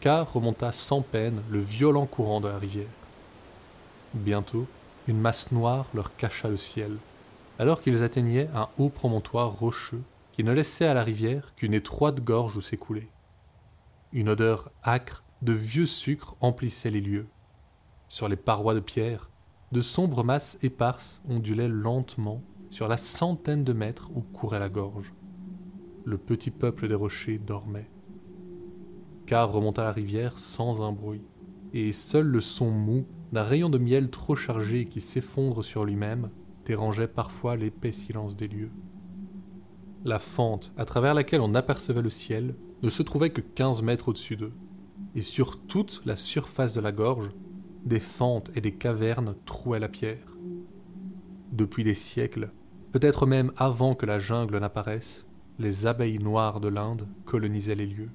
Car 0.00 0.32
remonta 0.32 0.72
sans 0.72 1.02
peine 1.02 1.42
le 1.50 1.60
violent 1.60 2.06
courant 2.06 2.40
de 2.40 2.48
la 2.48 2.58
rivière. 2.58 2.86
Bientôt, 4.14 4.66
une 5.06 5.20
masse 5.20 5.52
noire 5.52 5.86
leur 5.92 6.16
cacha 6.16 6.48
le 6.48 6.56
ciel, 6.56 6.96
alors 7.58 7.82
qu'ils 7.82 8.02
atteignaient 8.02 8.48
un 8.54 8.68
haut 8.78 8.88
promontoire 8.88 9.50
rocheux 9.50 10.00
qui 10.32 10.42
ne 10.42 10.52
laissait 10.52 10.86
à 10.86 10.94
la 10.94 11.04
rivière 11.04 11.52
qu'une 11.54 11.74
étroite 11.74 12.20
gorge 12.20 12.56
où 12.56 12.62
s'écouler. 12.62 13.08
Une 14.12 14.30
odeur 14.30 14.70
âcre 14.86 15.22
de 15.42 15.52
vieux 15.52 15.86
sucre 15.86 16.34
emplissait 16.40 16.90
les 16.90 17.02
lieux. 17.02 17.26
Sur 18.08 18.28
les 18.28 18.36
parois 18.36 18.74
de 18.74 18.80
pierre, 18.80 19.28
de 19.72 19.80
sombres 19.80 20.24
masses 20.24 20.58
éparses 20.62 21.20
ondulaient 21.28 21.68
lentement 21.68 22.40
sur 22.70 22.88
la 22.88 22.96
centaine 22.96 23.64
de 23.64 23.72
mètres 23.72 24.10
où 24.14 24.20
courait 24.20 24.60
la 24.60 24.68
gorge. 24.68 25.12
Le 26.04 26.16
petit 26.16 26.50
peuple 26.50 26.88
des 26.88 26.94
rochers 26.94 27.38
dormait. 27.38 27.90
Car 29.26 29.52
remonta 29.52 29.84
la 29.84 29.92
rivière 29.92 30.38
sans 30.38 30.80
un 30.80 30.92
bruit, 30.92 31.22
et 31.72 31.92
seul 31.92 32.26
le 32.26 32.40
son 32.40 32.70
mou 32.70 33.04
d'un 33.32 33.42
rayon 33.42 33.68
de 33.68 33.78
miel 33.78 34.10
trop 34.10 34.34
chargé 34.34 34.86
qui 34.86 35.00
s'effondre 35.00 35.64
sur 35.64 35.84
lui-même 35.84 36.30
dérangeait 36.64 37.08
parfois 37.08 37.56
l'épais 37.56 37.92
silence 37.92 38.36
des 38.36 38.48
lieux. 38.48 38.72
La 40.06 40.18
fente 40.18 40.72
à 40.76 40.84
travers 40.84 41.14
laquelle 41.14 41.40
on 41.40 41.54
apercevait 41.54 42.02
le 42.02 42.10
ciel 42.10 42.54
ne 42.82 42.88
se 42.88 43.02
trouvait 43.02 43.30
que 43.30 43.40
quinze 43.40 43.82
mètres 43.82 44.08
au-dessus 44.08 44.36
d'eux, 44.36 44.54
et 45.14 45.22
sur 45.22 45.60
toute 45.60 46.02
la 46.06 46.16
surface 46.16 46.72
de 46.72 46.80
la 46.80 46.92
gorge, 46.92 47.30
des 47.84 48.00
fentes 48.00 48.50
et 48.54 48.60
des 48.60 48.72
cavernes 48.72 49.34
trouaient 49.44 49.80
la 49.80 49.88
pierre. 49.88 50.36
Depuis 51.52 51.84
des 51.84 51.94
siècles, 51.94 52.52
peut-être 52.92 53.26
même 53.26 53.52
avant 53.56 53.94
que 53.94 54.06
la 54.06 54.18
jungle 54.18 54.58
n'apparaisse, 54.58 55.26
les 55.58 55.86
abeilles 55.86 56.18
noires 56.18 56.60
de 56.60 56.68
l'Inde 56.68 57.08
colonisaient 57.24 57.74
les 57.74 57.86
lieux. 57.86 58.10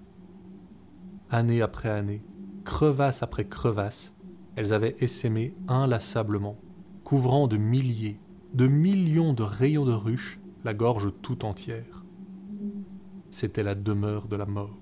Année 1.29 1.61
après 1.61 1.89
année, 1.89 2.23
crevasse 2.63 3.23
après 3.23 3.45
crevasse, 3.45 4.13
elles 4.55 4.73
avaient 4.73 4.95
essaimé 4.99 5.55
inlassablement, 5.67 6.57
couvrant 7.03 7.47
de 7.47 7.57
milliers, 7.57 8.19
de 8.53 8.67
millions 8.67 9.33
de 9.33 9.43
rayons 9.43 9.85
de 9.85 9.93
ruches 9.93 10.39
la 10.63 10.73
gorge 10.73 11.11
tout 11.21 11.45
entière 11.45 12.05
c'était 13.35 13.63
la 13.63 13.75
demeure 13.75 14.29
de 14.29 14.37
la 14.37 14.45
mort. 14.45 14.77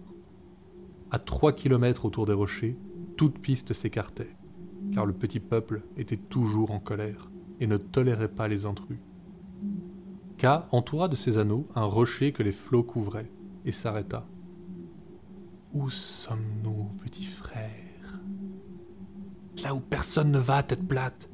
À 1.09 1.17
trois 1.17 1.53
kilomètres 1.53 2.05
autour 2.05 2.27
des 2.27 2.33
rochers, 2.33 2.77
toute 3.17 3.39
piste 3.39 3.73
s'écartait, 3.73 4.35
car 4.93 5.07
le 5.07 5.13
petit 5.13 5.39
peuple 5.39 5.81
était 5.97 6.17
toujours 6.17 6.69
en 6.69 6.79
colère 6.79 7.31
et 7.59 7.65
ne 7.65 7.77
tolérait 7.77 8.27
pas 8.27 8.47
les 8.47 8.67
intrus. 8.67 8.99
K 10.37 10.45
entoura 10.71 11.07
de 11.07 11.15
ses 11.15 11.37
anneaux 11.37 11.67
un 11.75 11.85
rocher 11.85 12.31
que 12.31 12.43
les 12.43 12.51
flots 12.51 12.83
couvraient 12.83 13.31
et 13.65 13.71
s'arrêta. 13.71 14.25
Où 15.73 15.89
sommes-nous, 15.89 16.91
petit 17.03 17.25
frère 17.25 18.19
Là 19.63 19.73
où 19.73 19.79
personne 19.79 20.31
ne 20.31 20.39
va, 20.39 20.61
tête 20.63 20.85
plate. 20.85 21.29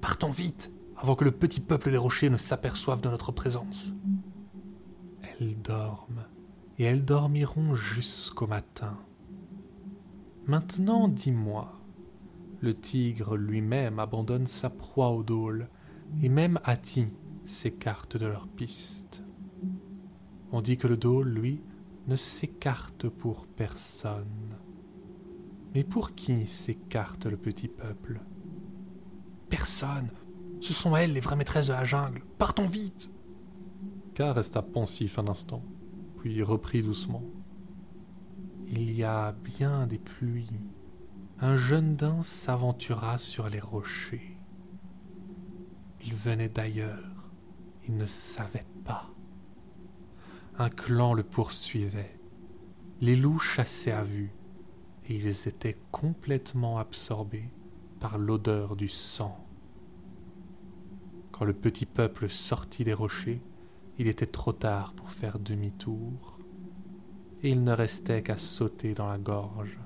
Partons 0.00 0.30
vite, 0.30 0.72
avant 0.96 1.14
que 1.14 1.24
le 1.24 1.32
petit 1.32 1.60
peuple 1.60 1.90
des 1.90 1.96
rochers 1.96 2.30
ne 2.30 2.36
s'aperçoive 2.36 3.00
de 3.00 3.10
notre 3.10 3.32
présence. 3.32 3.92
Elles 5.22 5.60
dorment, 5.60 6.24
et 6.78 6.84
elles 6.84 7.04
dormiront 7.04 7.74
jusqu'au 7.74 8.46
matin. 8.46 8.96
Maintenant, 10.46 11.08
dis-moi, 11.08 11.72
le 12.60 12.74
tigre 12.74 13.36
lui-même 13.36 13.98
abandonne 13.98 14.46
sa 14.46 14.70
proie 14.70 15.10
au 15.10 15.22
dôle, 15.22 15.68
et 16.22 16.28
même 16.28 16.60
s'écarte 17.46 18.16
de 18.16 18.26
leur 18.26 18.48
piste. 18.48 19.22
On 20.52 20.60
dit 20.60 20.76
que 20.76 20.86
le 20.86 20.96
dôle, 20.96 21.28
lui, 21.28 21.62
ne 22.06 22.16
s'écarte 22.16 23.08
pour 23.08 23.46
personne. 23.46 24.56
Mais 25.74 25.84
pour 25.84 26.14
qui 26.14 26.46
s'écarte 26.46 27.26
le 27.26 27.36
petit 27.36 27.68
peuple? 27.68 28.20
Personne. 29.48 30.10
Ce 30.60 30.72
sont 30.72 30.96
elles 30.96 31.12
les 31.12 31.20
vraies 31.20 31.36
maîtresses 31.36 31.66
de 31.66 31.72
la 31.72 31.84
jungle. 31.84 32.22
Partons 32.38 32.66
vite. 32.66 33.10
K 34.14 34.20
resta 34.20 34.62
pensif 34.62 35.18
un 35.18 35.26
instant 35.28 35.62
puis 36.24 36.42
reprit 36.42 36.82
doucement. 36.82 37.22
Il 38.66 38.90
y 38.90 39.04
a 39.04 39.32
bien 39.32 39.86
des 39.86 39.98
pluies. 39.98 40.48
Un 41.38 41.58
jeune 41.58 41.96
daim 41.96 42.22
s'aventura 42.22 43.18
sur 43.18 43.50
les 43.50 43.60
rochers. 43.60 44.38
Il 46.02 46.14
venait 46.14 46.48
d'ailleurs. 46.48 47.13
Il 47.86 47.96
ne 47.96 48.06
savait 48.06 48.66
pas. 48.84 49.10
Un 50.56 50.70
clan 50.70 51.14
le 51.14 51.22
poursuivait. 51.22 52.18
Les 53.00 53.16
loups 53.16 53.38
chassaient 53.38 53.92
à 53.92 54.04
vue, 54.04 54.32
et 55.08 55.16
ils 55.16 55.26
étaient 55.28 55.76
complètement 55.90 56.78
absorbés 56.78 57.50
par 58.00 58.18
l'odeur 58.18 58.76
du 58.76 58.88
sang. 58.88 59.44
Quand 61.32 61.44
le 61.44 61.52
petit 61.52 61.86
peuple 61.86 62.30
sortit 62.30 62.84
des 62.84 62.94
rochers, 62.94 63.42
il 63.98 64.06
était 64.06 64.26
trop 64.26 64.52
tard 64.52 64.92
pour 64.94 65.10
faire 65.10 65.38
demi-tour, 65.38 66.38
et 67.42 67.50
il 67.50 67.64
ne 67.64 67.72
restait 67.72 68.22
qu'à 68.22 68.38
sauter 68.38 68.94
dans 68.94 69.08
la 69.08 69.18
gorge. 69.18 69.78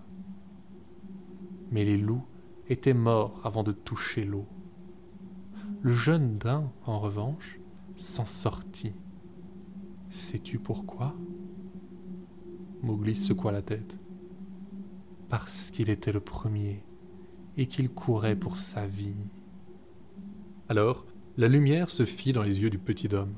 Mais 1.71 1.85
les 1.85 1.97
loups 1.97 2.27
étaient 2.69 2.95
morts 2.95 3.41
avant 3.45 3.63
de 3.63 3.73
toucher 3.73 4.25
l'eau. 4.25 4.47
Le 5.81 5.95
jeune 5.95 6.39
daim, 6.39 6.71
en 6.85 7.01
revanche, 7.01 7.58
s'en 7.99 8.27
sortit. 8.27 8.95
Sais-tu 10.09 10.59
pourquoi? 10.59 11.15
Mowgli 12.83 13.15
secoua 13.15 13.53
la 13.53 13.63
tête. 13.63 13.99
Parce 15.29 15.71
qu'il 15.71 15.91
était 15.91 16.13
le 16.13 16.21
premier 16.21 16.83
et 17.57 17.67
qu'il 17.67 17.91
courait 17.91 18.37
pour 18.37 18.59
sa 18.59 18.87
vie. 18.87 19.17
Alors, 20.69 21.05
la 21.37 21.49
lumière 21.49 21.91
se 21.91 22.05
fit 22.05 22.33
dans 22.33 22.43
les 22.43 22.61
yeux 22.61 22.71
du 22.71 22.79
petit 22.79 23.15
homme. 23.15 23.35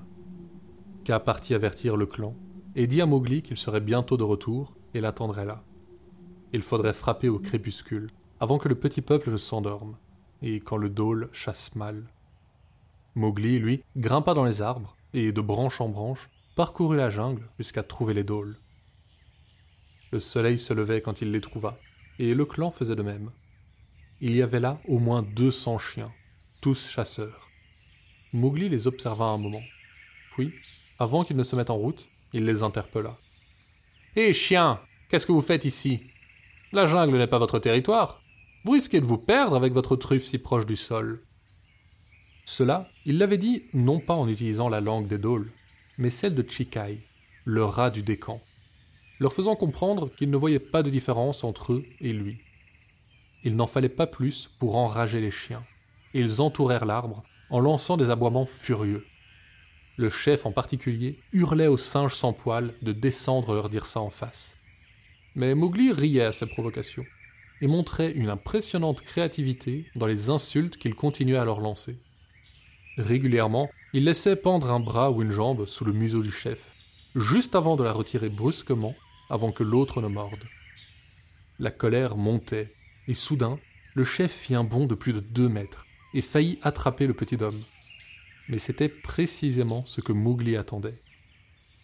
Ka 1.05 1.19
partit 1.21 1.55
avertir 1.55 1.97
le 1.97 2.07
clan 2.07 2.35
et 2.77 2.87
dit 2.87 3.01
à 3.01 3.07
Mowgli 3.07 3.43
qu'il 3.43 3.57
serait 3.57 3.81
bientôt 3.81 4.17
de 4.17 4.23
retour 4.23 4.77
et 4.95 5.01
l'attendrait 5.01 5.47
là. 5.47 5.65
Il 6.53 6.63
faudrait 6.63 6.93
frapper 6.93 7.29
au 7.29 7.39
crépuscule 7.39 8.11
avant 8.41 8.59
que 8.59 8.69
le 8.69 8.75
petit 8.75 9.03
peuple 9.03 9.31
ne 9.31 9.37
s'endorme 9.37 9.97
et 10.43 10.61
quand 10.61 10.77
le 10.77 10.91
dôle 10.91 11.29
chasse 11.33 11.75
mal. 11.75 12.05
Mowgli, 13.15 13.59
lui, 13.59 13.83
grimpa 13.97 14.35
dans 14.35 14.45
les 14.45 14.63
arbres 14.63 14.97
et, 15.13 15.33
de 15.33 15.41
branche 15.41 15.81
en 15.81 15.89
branche, 15.89 16.29
parcourut 16.57 16.97
la 16.97 17.11
jungle 17.11 17.49
jusqu'à 17.59 17.83
trouver 17.83 18.15
les 18.15 18.25
dôles. 18.25 18.57
Le 20.13 20.21
soleil 20.21 20.59
se 20.59 20.73
levait 20.73 21.01
quand 21.01 21.21
il 21.21 21.31
les 21.31 21.41
trouva, 21.41 21.79
et 22.19 22.35
le 22.35 22.45
clan 22.45 22.71
faisait 22.71 22.97
de 22.97 23.03
même. 23.03 23.31
Il 24.21 24.37
y 24.37 24.43
avait 24.43 24.61
là 24.61 24.81
au 24.87 24.99
moins 24.99 25.23
deux 25.23 25.51
cents 25.51 25.79
chiens, 25.79 26.13
tous 26.61 26.89
chasseurs. 26.89 27.49
Mowgli 28.33 28.69
les 28.69 28.87
observa 28.87 29.27
un 29.27 29.39
moment, 29.39 29.63
puis 30.33 30.53
avant 30.99 31.25
qu'ils 31.25 31.37
ne 31.37 31.43
se 31.43 31.57
mettent 31.57 31.71
en 31.71 31.77
route, 31.77 32.07
il 32.33 32.45
les 32.45 32.63
interpella. 32.63 33.17
Hé, 34.17 34.33
chien, 34.33 34.81
qu'est-ce 35.09 35.27
que 35.27 35.33
vous 35.33 35.41
faites 35.41 35.65
ici? 35.65 36.01
La 36.73 36.87
jungle 36.87 37.17
n'est 37.17 37.27
pas 37.27 37.39
votre 37.39 37.59
territoire. 37.59 38.21
Vous 38.65 38.73
risquez 38.73 39.01
de 39.01 39.07
vous 39.07 39.19
perdre 39.19 39.57
avec 39.57 39.73
votre 39.73 39.97
truffe 39.97 40.25
si 40.25 40.39
proche 40.39 40.67
du 40.67 40.77
sol. 40.77 41.21
Cela, 42.51 42.89
il 43.07 43.19
l'avait 43.19 43.39
dit 43.39 43.63
non 43.75 44.01
pas 44.01 44.15
en 44.15 44.29
utilisant 44.29 44.69
la 44.69 44.81
langue 44.81 45.07
des 45.07 45.19
dôles, 45.19 45.49
mais 45.99 46.11
celle 46.11 46.35
de 46.35 46.43
Chikai, 46.43 46.99
le 47.45 47.65
rat 47.65 47.91
du 47.91 48.03
décan, 48.03 48.41
leur 49.21 49.33
faisant 49.33 49.55
comprendre 49.55 50.11
qu'il 50.17 50.33
ne 50.33 50.37
voyait 50.37 50.59
pas 50.59 50.83
de 50.83 50.91
différence 50.91 51.45
entre 51.45 51.75
eux 51.75 51.85
et 52.01 52.13
lui. 52.13 52.39
Il 53.45 53.55
n'en 53.55 53.69
fallait 53.69 53.89
pas 53.89 54.09
plus 54.09 54.51
pour 54.59 54.75
enrager 54.75 55.21
les 55.21 55.31
chiens. 55.31 55.63
Ils 56.13 56.43
entourèrent 56.43 56.87
l'arbre 56.87 57.23
en 57.51 57.61
lançant 57.61 57.97
des 57.97 58.11
aboiements 58.11 58.47
furieux. 58.47 59.07
Le 59.97 60.11
chef 60.11 60.45
en 60.45 60.51
particulier 60.51 61.21
hurlait 61.33 61.69
aux 61.69 61.77
singes 61.77 62.17
sans 62.17 62.33
poils 62.33 62.75
de 62.83 62.91
descendre 62.91 63.55
leur 63.55 63.69
dire 63.69 63.87
ça 63.87 64.01
en 64.01 64.11
face. 64.11 64.51
Mais 65.37 65.55
Mowgli 65.55 65.93
riait 65.93 66.25
à 66.25 66.33
ces 66.33 66.47
provocations 66.47 67.07
et 67.61 67.69
montrait 67.69 68.11
une 68.11 68.29
impressionnante 68.29 69.03
créativité 69.03 69.87
dans 69.95 70.09
les 70.09 70.31
insultes 70.31 70.79
qu'il 70.79 70.97
continuait 70.97 71.39
à 71.39 71.45
leur 71.45 71.61
lancer. 71.61 71.97
Régulièrement, 72.99 73.71
il 73.93 74.05
laissait 74.05 74.37
pendre 74.37 74.71
un 74.71 74.81
bras 74.81 75.11
ou 75.11 75.23
une 75.23 75.33
jambe 75.33 75.67
sous 75.67 75.85
le 75.85 75.93
museau 75.93 76.23
du 76.23 76.31
chef, 76.31 76.59
juste 77.15 77.55
avant 77.55 77.77
de 77.77 77.83
la 77.83 77.93
retirer 77.93 78.29
brusquement 78.29 78.95
avant 79.29 79.53
que 79.53 79.63
l'autre 79.63 80.01
ne 80.01 80.09
morde. 80.09 80.45
La 81.59 81.71
colère 81.71 82.17
montait, 82.17 82.73
et 83.09 83.15
soudain, 83.15 83.59
le 83.95 84.05
chef 84.05 84.33
fit 84.33 84.55
un 84.55 84.65
bond 84.65 84.87
de 84.87 84.95
plus 84.95 85.13
de 85.13 85.21
deux 85.21 85.49
mètres 85.49 85.87
et 86.15 86.23
faillit 86.23 86.59
attraper 86.63 87.07
le 87.07 87.15
petit 87.15 87.43
homme. 87.43 87.63
Mais 88.49 88.59
c'était 88.59 88.89
précisément 88.89 89.85
ce 89.87 90.01
que 90.01 90.13
Mowgli 90.13 90.57
attendait. 90.57 90.99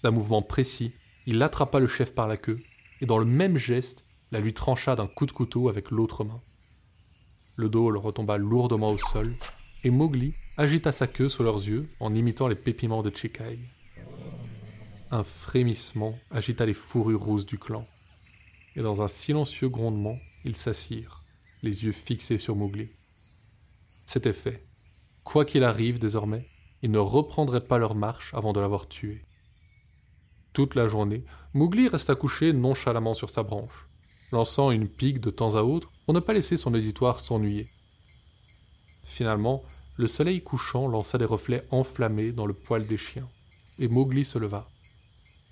D'un 0.02 0.10
mouvement 0.10 0.42
précis, 0.42 0.92
il 1.26 1.42
attrapa 1.42 1.78
le 1.78 1.88
chef 1.88 2.14
par 2.14 2.28
la 2.28 2.36
queue 2.36 2.60
et 3.00 3.06
dans 3.06 3.18
le 3.18 3.24
même 3.24 3.56
geste, 3.56 4.04
la 4.32 4.40
lui 4.40 4.54
trancha 4.54 4.96
d'un 4.96 5.06
coup 5.06 5.26
de 5.26 5.32
couteau 5.32 5.68
avec 5.68 5.90
l'autre 5.90 6.24
main. 6.24 6.40
Le 7.56 7.68
dôle 7.68 7.96
retomba 7.96 8.36
lourdement 8.38 8.90
au 8.90 8.98
sol 8.98 9.34
et 9.84 9.90
Mowgli 9.90 10.34
agita 10.58 10.90
sa 10.90 11.06
queue 11.06 11.28
sous 11.28 11.42
leurs 11.42 11.66
yeux 11.66 11.86
en 12.00 12.14
imitant 12.14 12.48
les 12.48 12.54
pépiments 12.54 13.02
de 13.02 13.14
Chikai. 13.14 13.58
Un 15.10 15.22
frémissement 15.22 16.18
agita 16.30 16.64
les 16.64 16.74
fourrures 16.74 17.22
rousses 17.22 17.44
du 17.44 17.58
clan, 17.58 17.86
et 18.74 18.80
dans 18.80 19.02
un 19.02 19.08
silencieux 19.08 19.68
grondement, 19.68 20.18
ils 20.44 20.56
s'assirent, 20.56 21.22
les 21.62 21.84
yeux 21.84 21.92
fixés 21.92 22.38
sur 22.38 22.56
Mowgli. 22.56 22.88
C'était 24.06 24.32
fait. 24.32 24.62
Quoi 25.24 25.44
qu'il 25.44 25.62
arrive 25.62 25.98
désormais, 25.98 26.46
ils 26.80 26.90
ne 26.90 26.98
reprendraient 26.98 27.66
pas 27.66 27.78
leur 27.78 27.94
marche 27.94 28.32
avant 28.32 28.54
de 28.54 28.60
l'avoir 28.60 28.88
tué. 28.88 29.24
Toute 30.54 30.74
la 30.74 30.88
journée, 30.88 31.22
Mowgli 31.52 31.88
resta 31.88 32.14
couché 32.14 32.54
nonchalamment 32.54 33.12
sur 33.12 33.28
sa 33.28 33.42
branche, 33.42 33.86
lançant 34.32 34.70
une 34.70 34.88
pique 34.88 35.20
de 35.20 35.30
temps 35.30 35.54
à 35.56 35.62
autre 35.62 35.92
pour 36.06 36.14
ne 36.14 36.20
pas 36.20 36.32
laisser 36.32 36.56
son 36.56 36.72
auditoire 36.72 37.20
s'ennuyer. 37.20 37.68
Finalement, 39.04 39.62
le 39.96 40.06
soleil 40.06 40.42
couchant 40.42 40.88
lança 40.88 41.18
des 41.18 41.24
reflets 41.24 41.66
enflammés 41.70 42.32
dans 42.32 42.46
le 42.46 42.54
poil 42.54 42.86
des 42.86 42.98
chiens, 42.98 43.28
et 43.78 43.88
Mowgli 43.88 44.24
se 44.24 44.38
leva. 44.38 44.68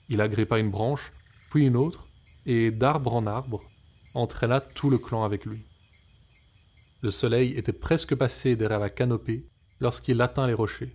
Il 0.08 0.20
agrippa 0.20 0.58
une 0.58 0.70
branche, 0.70 1.12
puis 1.50 1.66
une 1.66 1.76
autre, 1.76 2.08
et 2.46 2.70
d'arbre 2.70 3.14
en 3.14 3.26
arbre, 3.26 3.62
entraîna 4.12 4.60
tout 4.60 4.90
le 4.90 4.98
clan 4.98 5.24
avec 5.24 5.46
lui. 5.46 5.62
Le 7.00 7.10
soleil 7.10 7.52
était 7.52 7.72
presque 7.72 8.14
passé 8.14 8.56
derrière 8.56 8.80
la 8.80 8.90
canopée 8.90 9.46
lorsqu'il 9.80 10.20
atteint 10.20 10.46
les 10.46 10.54
rochers. 10.54 10.94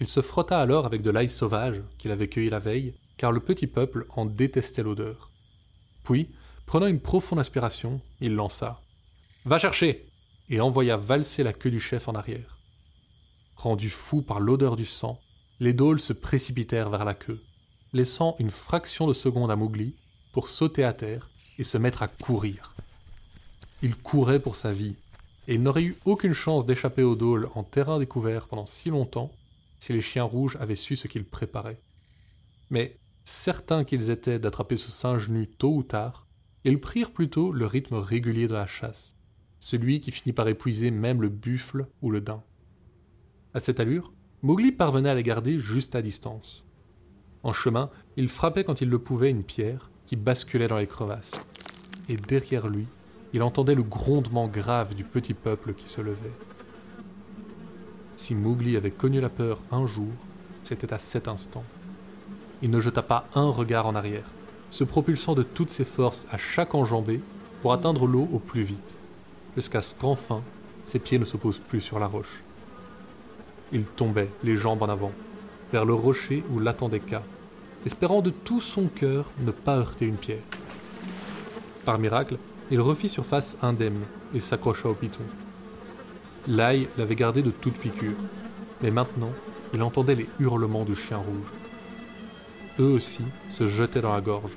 Il 0.00 0.08
se 0.08 0.22
frotta 0.22 0.58
alors 0.58 0.86
avec 0.86 1.02
de 1.02 1.10
l'ail 1.10 1.28
sauvage 1.28 1.82
qu'il 1.98 2.10
avait 2.10 2.28
cueilli 2.28 2.50
la 2.50 2.58
veille, 2.58 2.94
car 3.16 3.30
le 3.30 3.40
petit 3.40 3.66
peuple 3.66 4.06
en 4.10 4.26
détestait 4.26 4.82
l'odeur. 4.82 5.30
Puis, 6.02 6.30
prenant 6.66 6.86
une 6.86 7.00
profonde 7.00 7.38
aspiration, 7.38 8.00
il 8.20 8.34
lança 8.34 8.80
Va 9.44 9.58
chercher 9.58 10.06
et 10.52 10.60
envoya 10.60 10.98
valser 10.98 11.42
la 11.42 11.54
queue 11.54 11.70
du 11.70 11.80
chef 11.80 12.08
en 12.08 12.14
arrière. 12.14 12.58
Rendus 13.56 13.90
fous 13.90 14.20
par 14.20 14.38
l'odeur 14.38 14.76
du 14.76 14.84
sang, 14.84 15.18
les 15.60 15.72
dôles 15.72 15.98
se 15.98 16.12
précipitèrent 16.12 16.90
vers 16.90 17.06
la 17.06 17.14
queue, 17.14 17.40
laissant 17.94 18.36
une 18.38 18.50
fraction 18.50 19.06
de 19.06 19.14
seconde 19.14 19.50
à 19.50 19.56
Mowgli 19.56 19.96
pour 20.32 20.50
sauter 20.50 20.84
à 20.84 20.92
terre 20.92 21.30
et 21.58 21.64
se 21.64 21.78
mettre 21.78 22.02
à 22.02 22.08
courir. 22.08 22.74
Il 23.82 23.96
courait 23.96 24.40
pour 24.40 24.54
sa 24.54 24.72
vie, 24.72 24.96
et 25.48 25.54
il 25.54 25.62
n'aurait 25.62 25.84
eu 25.84 25.96
aucune 26.04 26.34
chance 26.34 26.66
d'échapper 26.66 27.02
aux 27.02 27.16
dôles 27.16 27.48
en 27.54 27.64
terrain 27.64 27.98
découvert 27.98 28.46
pendant 28.46 28.66
si 28.66 28.90
longtemps 28.90 29.32
si 29.80 29.92
les 29.92 30.02
chiens 30.02 30.22
rouges 30.22 30.56
avaient 30.60 30.76
su 30.76 30.96
ce 30.96 31.08
qu'ils 31.08 31.24
préparaient. 31.24 31.80
Mais, 32.70 32.98
certains 33.24 33.84
qu'ils 33.84 34.10
étaient 34.10 34.38
d'attraper 34.38 34.76
ce 34.76 34.90
singe 34.90 35.30
nu 35.30 35.48
tôt 35.48 35.74
ou 35.74 35.82
tard, 35.82 36.26
ils 36.64 36.78
prirent 36.78 37.10
plutôt 37.10 37.52
le 37.52 37.66
rythme 37.66 37.96
régulier 37.96 38.46
de 38.46 38.54
la 38.54 38.66
chasse, 38.68 39.14
celui 39.62 40.00
qui 40.00 40.10
finit 40.10 40.32
par 40.32 40.48
épuiser 40.48 40.90
même 40.90 41.22
le 41.22 41.28
buffle 41.28 41.86
ou 42.02 42.10
le 42.10 42.20
daim. 42.20 42.42
À 43.54 43.60
cette 43.60 43.78
allure, 43.78 44.12
Mowgli 44.42 44.72
parvenait 44.72 45.10
à 45.10 45.14
les 45.14 45.22
garder 45.22 45.60
juste 45.60 45.94
à 45.94 46.02
distance. 46.02 46.64
En 47.44 47.52
chemin, 47.52 47.88
il 48.16 48.28
frappait 48.28 48.64
quand 48.64 48.80
il 48.80 48.90
le 48.90 48.98
pouvait 48.98 49.30
une 49.30 49.44
pierre 49.44 49.92
qui 50.04 50.16
basculait 50.16 50.66
dans 50.66 50.78
les 50.78 50.88
crevasses. 50.88 51.30
Et 52.08 52.16
derrière 52.16 52.66
lui, 52.66 52.88
il 53.32 53.42
entendait 53.44 53.76
le 53.76 53.84
grondement 53.84 54.48
grave 54.48 54.96
du 54.96 55.04
petit 55.04 55.32
peuple 55.32 55.74
qui 55.74 55.88
se 55.88 56.00
levait. 56.00 56.36
Si 58.16 58.34
Mowgli 58.34 58.76
avait 58.76 58.90
connu 58.90 59.20
la 59.20 59.30
peur 59.30 59.62
un 59.70 59.86
jour, 59.86 60.10
c'était 60.64 60.92
à 60.92 60.98
cet 60.98 61.28
instant. 61.28 61.62
Il 62.62 62.70
ne 62.70 62.80
jeta 62.80 63.02
pas 63.02 63.28
un 63.36 63.48
regard 63.48 63.86
en 63.86 63.94
arrière, 63.94 64.28
se 64.70 64.82
propulsant 64.82 65.36
de 65.36 65.44
toutes 65.44 65.70
ses 65.70 65.84
forces 65.84 66.26
à 66.32 66.36
chaque 66.36 66.74
enjambée 66.74 67.20
pour 67.60 67.72
atteindre 67.72 68.08
l'eau 68.08 68.28
au 68.32 68.40
plus 68.40 68.64
vite 68.64 68.96
jusqu'à 69.56 69.82
ce 69.82 69.94
qu'enfin 69.94 70.42
ses 70.84 70.98
pieds 70.98 71.18
ne 71.18 71.24
se 71.24 71.36
posent 71.36 71.60
plus 71.60 71.80
sur 71.80 71.98
la 71.98 72.06
roche. 72.06 72.42
Il 73.72 73.84
tombait, 73.84 74.28
les 74.44 74.56
jambes 74.56 74.82
en 74.82 74.88
avant, 74.88 75.12
vers 75.72 75.84
le 75.84 75.94
rocher 75.94 76.44
où 76.50 76.58
l'attendait 76.58 77.00
Ka, 77.00 77.22
espérant 77.86 78.20
de 78.20 78.30
tout 78.30 78.60
son 78.60 78.88
cœur 78.88 79.24
ne 79.40 79.50
pas 79.50 79.76
heurter 79.76 80.06
une 80.06 80.16
pierre. 80.16 80.42
Par 81.84 81.98
miracle, 81.98 82.36
il 82.70 82.80
refit 82.80 83.08
surface 83.08 83.56
indemne 83.62 84.02
et 84.34 84.40
s'accrocha 84.40 84.88
au 84.88 84.94
piton. 84.94 85.24
L'ail 86.46 86.88
l'avait 86.98 87.14
gardé 87.14 87.42
de 87.42 87.50
toute 87.50 87.78
piqûre, 87.78 88.16
mais 88.82 88.90
maintenant, 88.90 89.32
il 89.72 89.82
entendait 89.82 90.14
les 90.14 90.28
hurlements 90.40 90.84
du 90.84 90.94
chien 90.94 91.18
rouge. 91.18 91.52
Eux 92.78 92.92
aussi 92.92 93.24
se 93.48 93.66
jetaient 93.66 94.00
dans 94.00 94.12
la 94.12 94.20
gorge, 94.20 94.56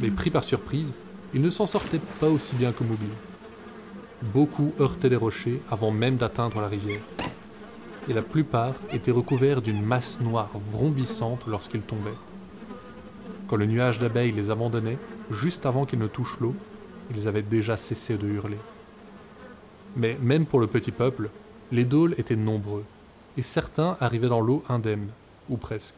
mais 0.00 0.10
pris 0.10 0.30
par 0.30 0.44
surprise, 0.44 0.92
ils 1.32 1.42
ne 1.42 1.50
s'en 1.50 1.66
sortaient 1.66 2.00
pas 2.18 2.28
aussi 2.28 2.54
bien 2.56 2.72
que 2.72 2.84
Mowgli. 2.84 3.06
Beaucoup 4.22 4.74
heurtaient 4.78 5.08
les 5.08 5.16
rochers 5.16 5.62
avant 5.70 5.90
même 5.90 6.16
d'atteindre 6.16 6.60
la 6.60 6.68
rivière. 6.68 7.00
Et 8.06 8.12
la 8.12 8.20
plupart 8.20 8.74
étaient 8.92 9.10
recouverts 9.10 9.62
d'une 9.62 9.82
masse 9.82 10.20
noire 10.20 10.50
vrombissante 10.54 11.46
lorsqu'ils 11.46 11.80
tombaient. 11.80 12.10
Quand 13.48 13.56
le 13.56 13.64
nuage 13.64 13.98
d'abeilles 13.98 14.32
les 14.32 14.50
abandonnait, 14.50 14.98
juste 15.30 15.64
avant 15.64 15.86
qu'ils 15.86 15.98
ne 15.98 16.06
touchent 16.06 16.38
l'eau, 16.38 16.54
ils 17.10 17.28
avaient 17.28 17.42
déjà 17.42 17.78
cessé 17.78 18.18
de 18.18 18.28
hurler. 18.28 18.58
Mais 19.96 20.18
même 20.20 20.44
pour 20.44 20.60
le 20.60 20.66
petit 20.66 20.92
peuple, 20.92 21.30
les 21.72 21.84
dôles 21.84 22.14
étaient 22.18 22.36
nombreux, 22.36 22.84
et 23.38 23.42
certains 23.42 23.96
arrivaient 24.00 24.28
dans 24.28 24.42
l'eau 24.42 24.62
indemnes, 24.68 25.10
ou 25.48 25.56
presque. 25.56 25.94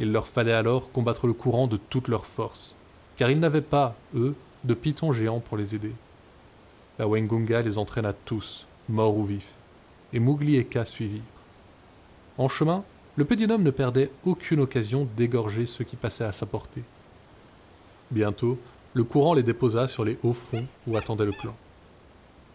Il 0.00 0.10
leur 0.10 0.26
fallait 0.26 0.52
alors 0.52 0.90
combattre 0.90 1.28
le 1.28 1.34
courant 1.34 1.68
de 1.68 1.76
toute 1.76 2.08
leur 2.08 2.26
force, 2.26 2.74
car 3.16 3.30
ils 3.30 3.38
n'avaient 3.38 3.60
pas, 3.60 3.94
eux, 4.16 4.34
de 4.64 4.74
pitons 4.74 5.12
géants 5.12 5.40
pour 5.40 5.56
les 5.56 5.74
aider. 5.76 5.92
La 6.96 7.08
Wengunga 7.08 7.62
les 7.62 7.78
entraîna 7.78 8.12
tous, 8.12 8.66
morts 8.88 9.16
ou 9.16 9.24
vifs, 9.24 9.54
et 10.12 10.20
Mowgli 10.20 10.56
et 10.56 10.64
Ka 10.64 10.84
suivirent. 10.84 11.22
En 12.38 12.48
chemin, 12.48 12.84
le 13.16 13.24
petit 13.24 13.50
homme 13.50 13.64
ne 13.64 13.72
perdait 13.72 14.12
aucune 14.24 14.60
occasion 14.60 15.08
d'égorger 15.16 15.66
ceux 15.66 15.82
qui 15.82 15.96
passaient 15.96 16.24
à 16.24 16.32
sa 16.32 16.46
portée. 16.46 16.84
Bientôt, 18.12 18.58
le 18.92 19.02
courant 19.02 19.34
les 19.34 19.42
déposa 19.42 19.88
sur 19.88 20.04
les 20.04 20.18
hauts 20.22 20.32
fonds 20.32 20.66
où 20.86 20.96
attendait 20.96 21.24
le 21.24 21.32
clan. 21.32 21.56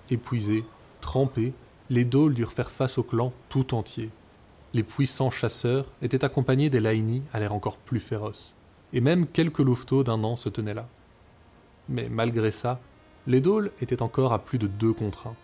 Épuisés, 0.10 0.64
trempés, 1.02 1.52
les 1.90 2.06
dôles 2.06 2.34
durent 2.34 2.54
faire 2.54 2.72
face 2.72 2.98
au 2.98 3.04
clan 3.04 3.34
tout 3.50 3.74
entier. 3.74 4.10
Les 4.74 4.84
puissants 4.84 5.32
chasseurs 5.32 5.86
étaient 6.02 6.24
accompagnés 6.24 6.70
des 6.70 6.80
Laini 6.80 7.24
à 7.34 7.40
l'air 7.40 7.54
encore 7.54 7.78
plus 7.78 8.00
féroces, 8.00 8.56
et 8.94 9.02
même 9.02 9.28
quelques 9.28 9.60
louveteaux 9.60 10.06
d'un 10.06 10.24
an 10.24 10.38
se 10.38 10.48
tenaient 10.48 10.74
là. 10.74 10.88
Mais 11.90 12.08
malgré 12.08 12.52
ça, 12.52 12.80
les 13.30 13.42
dôles 13.42 13.72
étaient 13.80 14.02
encore 14.02 14.34
à 14.34 14.40
plus 14.40 14.58
de 14.58 14.66
deux 14.66 14.92
contre 14.92 15.28
un. 15.28 15.36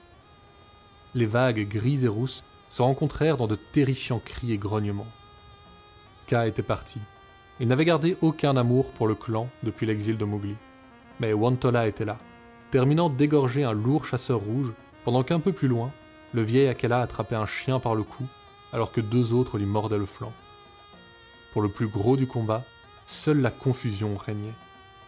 Les 1.13 1.27
vagues 1.27 1.67
grises 1.69 2.03
et 2.03 2.07
rousses 2.07 2.43
se 2.67 2.81
rencontrèrent 2.81 3.37
dans 3.37 3.45
de 3.45 3.53
terrifiants 3.53 4.21
cris 4.25 4.51
et 4.51 4.57
grognements. 4.57 5.05
Ka 6.25 6.47
était 6.47 6.63
parti. 6.63 6.99
Il 7.59 7.67
n'avait 7.67 7.85
gardé 7.85 8.17
aucun 8.21 8.57
amour 8.57 8.91
pour 8.91 9.07
le 9.07 9.13
clan 9.13 9.49
depuis 9.61 9.85
l'exil 9.85 10.17
de 10.17 10.25
Mowgli. 10.25 10.55
Mais 11.19 11.31
Wantola 11.31 11.87
était 11.87 12.05
là, 12.05 12.17
terminant 12.71 13.07
d'égorger 13.07 13.63
un 13.63 13.73
lourd 13.73 14.05
chasseur 14.05 14.39
rouge, 14.39 14.73
pendant 15.03 15.21
qu'un 15.21 15.39
peu 15.39 15.53
plus 15.53 15.67
loin, 15.67 15.91
le 16.33 16.41
vieil 16.41 16.67
Akela 16.67 17.01
attrapait 17.01 17.35
un 17.35 17.45
chien 17.45 17.79
par 17.79 17.93
le 17.93 18.01
cou, 18.01 18.23
alors 18.73 18.91
que 18.91 18.99
deux 18.99 19.31
autres 19.31 19.59
lui 19.59 19.67
mordaient 19.67 19.99
le 19.99 20.07
flanc. 20.07 20.33
Pour 21.53 21.61
le 21.61 21.69
plus 21.69 21.87
gros 21.87 22.17
du 22.17 22.25
combat, 22.25 22.63
seule 23.05 23.41
la 23.41 23.51
confusion 23.51 24.17
régnait, 24.17 24.55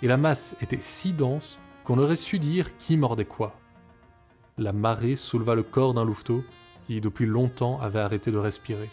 et 0.04 0.08
la 0.08 0.18
masse 0.18 0.56
était 0.62 0.78
si 0.80 1.12
dense 1.12 1.58
qu'on 1.88 2.00
aurait 2.00 2.17
su 2.17 2.38
dire 2.38 2.78
qui 2.78 2.97
mordait 2.97 3.23
quoi. 3.23 3.58
La 4.58 4.73
marée 4.73 5.15
souleva 5.15 5.56
le 5.56 5.63
corps 5.63 5.93
d'un 5.93 6.04
louveteau 6.04 6.43
qui 6.86 7.00
depuis 7.00 7.26
longtemps 7.26 7.80
avait 7.80 8.02
arrêté 8.02 8.30
de 8.30 8.38
respirer, 8.38 8.89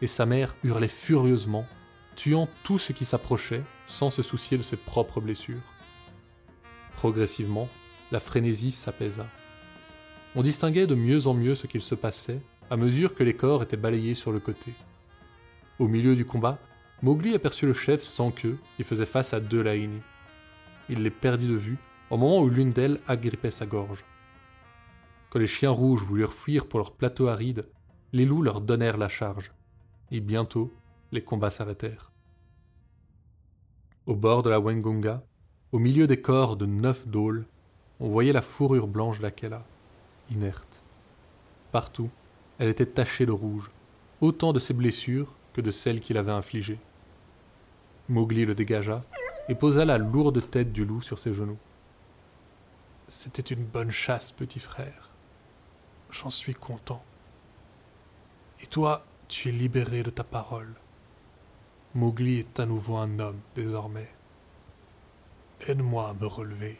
et 0.00 0.06
sa 0.06 0.26
mère 0.26 0.54
hurlait 0.62 0.86
furieusement, 0.86 1.66
tuant 2.14 2.48
tout 2.62 2.78
ce 2.78 2.92
qui 2.92 3.04
s'approchait 3.04 3.64
sans 3.84 4.10
se 4.10 4.22
soucier 4.22 4.56
de 4.56 4.62
ses 4.62 4.76
propres 4.76 5.20
blessures. 5.20 5.60
Progressivement, 6.92 7.68
la 8.12 8.20
frénésie 8.20 8.70
s'apaisa. 8.70 9.26
On 10.36 10.42
distinguait 10.42 10.86
de 10.86 10.94
mieux 10.94 11.26
en 11.26 11.34
mieux 11.34 11.56
ce 11.56 11.66
qu'il 11.66 11.82
se 11.82 11.96
passait 11.96 12.40
à 12.70 12.76
mesure 12.76 13.16
que 13.16 13.24
les 13.24 13.34
corps 13.34 13.64
étaient 13.64 13.76
balayés 13.76 14.14
sur 14.14 14.30
le 14.30 14.38
côté. 14.38 14.72
Au 15.80 15.88
milieu 15.88 16.14
du 16.14 16.24
combat, 16.24 16.58
Mowgli 17.02 17.34
aperçut 17.34 17.66
le 17.66 17.74
chef 17.74 18.04
sans 18.04 18.30
queue 18.30 18.56
qui 18.76 18.84
faisait 18.84 19.04
face 19.04 19.34
à 19.34 19.40
deux 19.40 19.62
Laini. 19.62 20.00
Il 20.88 21.02
les 21.02 21.10
perdit 21.10 21.48
de 21.48 21.56
vue 21.56 21.78
au 22.10 22.16
moment 22.16 22.40
où 22.40 22.48
l'une 22.48 22.70
d'elles 22.70 23.00
agrippait 23.06 23.50
sa 23.50 23.66
gorge. 23.66 24.04
Quand 25.30 25.38
les 25.38 25.46
chiens 25.46 25.70
rouges 25.70 26.02
voulurent 26.02 26.32
fuir 26.32 26.66
pour 26.66 26.78
leur 26.78 26.92
plateau 26.92 27.28
aride, 27.28 27.68
les 28.12 28.24
loups 28.24 28.42
leur 28.42 28.60
donnèrent 28.60 28.96
la 28.96 29.08
charge, 29.08 29.52
et 30.10 30.20
bientôt 30.20 30.72
les 31.12 31.22
combats 31.22 31.50
s'arrêtèrent. 31.50 32.12
Au 34.06 34.14
bord 34.14 34.42
de 34.42 34.50
la 34.50 34.60
Wengunga, 34.60 35.24
au 35.72 35.78
milieu 35.78 36.06
des 36.06 36.20
corps 36.20 36.56
de 36.56 36.64
neuf 36.64 37.06
dôles, 37.08 37.44
on 37.98 38.08
voyait 38.08 38.32
la 38.32 38.42
fourrure 38.42 38.86
blanche 38.86 39.20
d'Akela, 39.20 39.64
inerte. 40.30 40.82
Partout, 41.72 42.10
elle 42.58 42.68
était 42.68 42.86
tachée 42.86 43.26
de 43.26 43.32
rouge, 43.32 43.70
autant 44.20 44.52
de 44.52 44.58
ses 44.58 44.74
blessures 44.74 45.34
que 45.52 45.60
de 45.60 45.70
celles 45.70 46.00
qu'il 46.00 46.18
avait 46.18 46.32
infligées. 46.32 46.78
Mowgli 48.08 48.44
le 48.44 48.54
dégagea 48.54 49.04
et 49.48 49.54
posa 49.54 49.84
la 49.84 49.98
lourde 49.98 50.48
tête 50.50 50.72
du 50.72 50.84
loup 50.84 51.02
sur 51.02 51.18
ses 51.18 51.34
genoux. 51.34 51.58
C'était 53.08 53.54
une 53.54 53.64
bonne 53.64 53.92
chasse, 53.92 54.32
petit 54.32 54.58
frère. 54.58 55.10
J'en 56.10 56.30
suis 56.30 56.54
content. 56.54 57.04
Et 58.60 58.66
toi, 58.66 59.04
tu 59.28 59.48
es 59.48 59.52
libéré 59.52 60.02
de 60.02 60.10
ta 60.10 60.24
parole. 60.24 60.74
Mowgli 61.94 62.40
est 62.40 62.58
à 62.58 62.66
nouveau 62.66 62.96
un 62.96 63.18
homme 63.20 63.38
désormais. 63.54 64.10
Aide-moi 65.68 66.08
à 66.08 66.14
me 66.14 66.26
relever. 66.26 66.78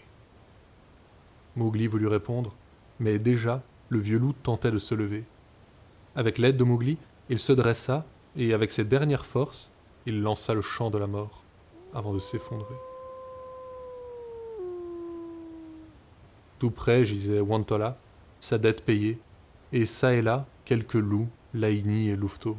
Mowgli 1.55 1.87
voulut 1.87 2.09
répondre, 2.09 2.55
mais 2.99 3.21
déjà 3.21 3.63
le 3.89 4.01
vieux 4.01 4.19
loup 4.19 4.33
tentait 4.33 4.73
de 4.73 4.79
se 4.79 4.97
lever. 4.97 5.25
Avec 6.17 6.39
l'aide 6.39 6.57
de 6.57 6.65
Mowgli, 6.65 6.99
il 7.29 7.39
se 7.39 7.53
dressa 7.53 8.05
et, 8.35 8.53
avec 8.53 8.73
ses 8.73 8.85
dernières 8.85 9.27
forces, 9.27 9.71
il 10.07 10.23
lança 10.23 10.55
le 10.55 10.63
chant 10.63 10.91
de 10.91 10.99
la 10.99 11.07
mort 11.07 11.45
avant 11.95 12.13
de 12.13 12.19
s'effondrer. 12.19 12.75
Tout 16.59 16.71
près 16.71 17.05
gisait 17.05 17.41
Wantola, 17.41 17.99
sa 18.41 18.59
dette 18.59 18.85
payée, 18.85 19.19
et 19.73 19.85
çà 19.85 20.15
et 20.15 20.23
là 20.23 20.47
quelques 20.65 20.95
loups, 20.95 21.29
Laini 21.55 22.09
et 22.09 22.17
Louveteau. 22.17 22.57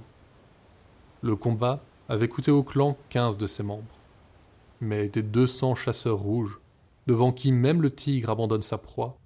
Le 1.22 1.36
combat 1.36 1.84
avait 2.10 2.30
coûté 2.30 2.52
au 2.52 2.64
clan 2.64 2.98
quinze 3.10 3.38
de 3.38 3.48
ses 3.48 3.64
membres. 3.64 3.84
Mais 4.82 5.10
des 5.10 5.24
deux 5.24 5.48
cents 5.48 5.76
chasseurs 5.76 6.20
rouges, 6.20 6.60
devant 7.08 7.32
qui 7.32 7.52
même 7.52 7.82
le 7.82 7.92
tigre 7.92 8.30
abandonne 8.30 8.62
sa 8.62 8.78
proie, 8.78 9.18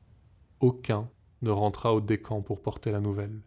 aucun 0.59 1.09
ne 1.41 1.51
rentra 1.51 1.93
au 1.93 2.01
décan 2.01 2.41
pour 2.41 2.61
porter 2.61 2.91
la 2.91 3.01
nouvelle. 3.01 3.39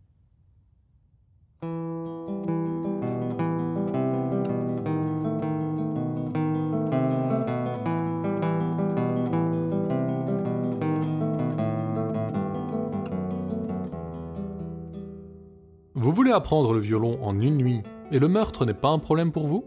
Voulez 16.24 16.32
apprendre 16.34 16.72
le 16.72 16.80
violon 16.80 17.18
en 17.22 17.38
une 17.38 17.58
nuit 17.58 17.82
et 18.10 18.18
le 18.18 18.28
meurtre 18.28 18.64
n'est 18.64 18.72
pas 18.72 18.88
un 18.88 18.98
problème 18.98 19.30
pour 19.30 19.46
vous? 19.46 19.66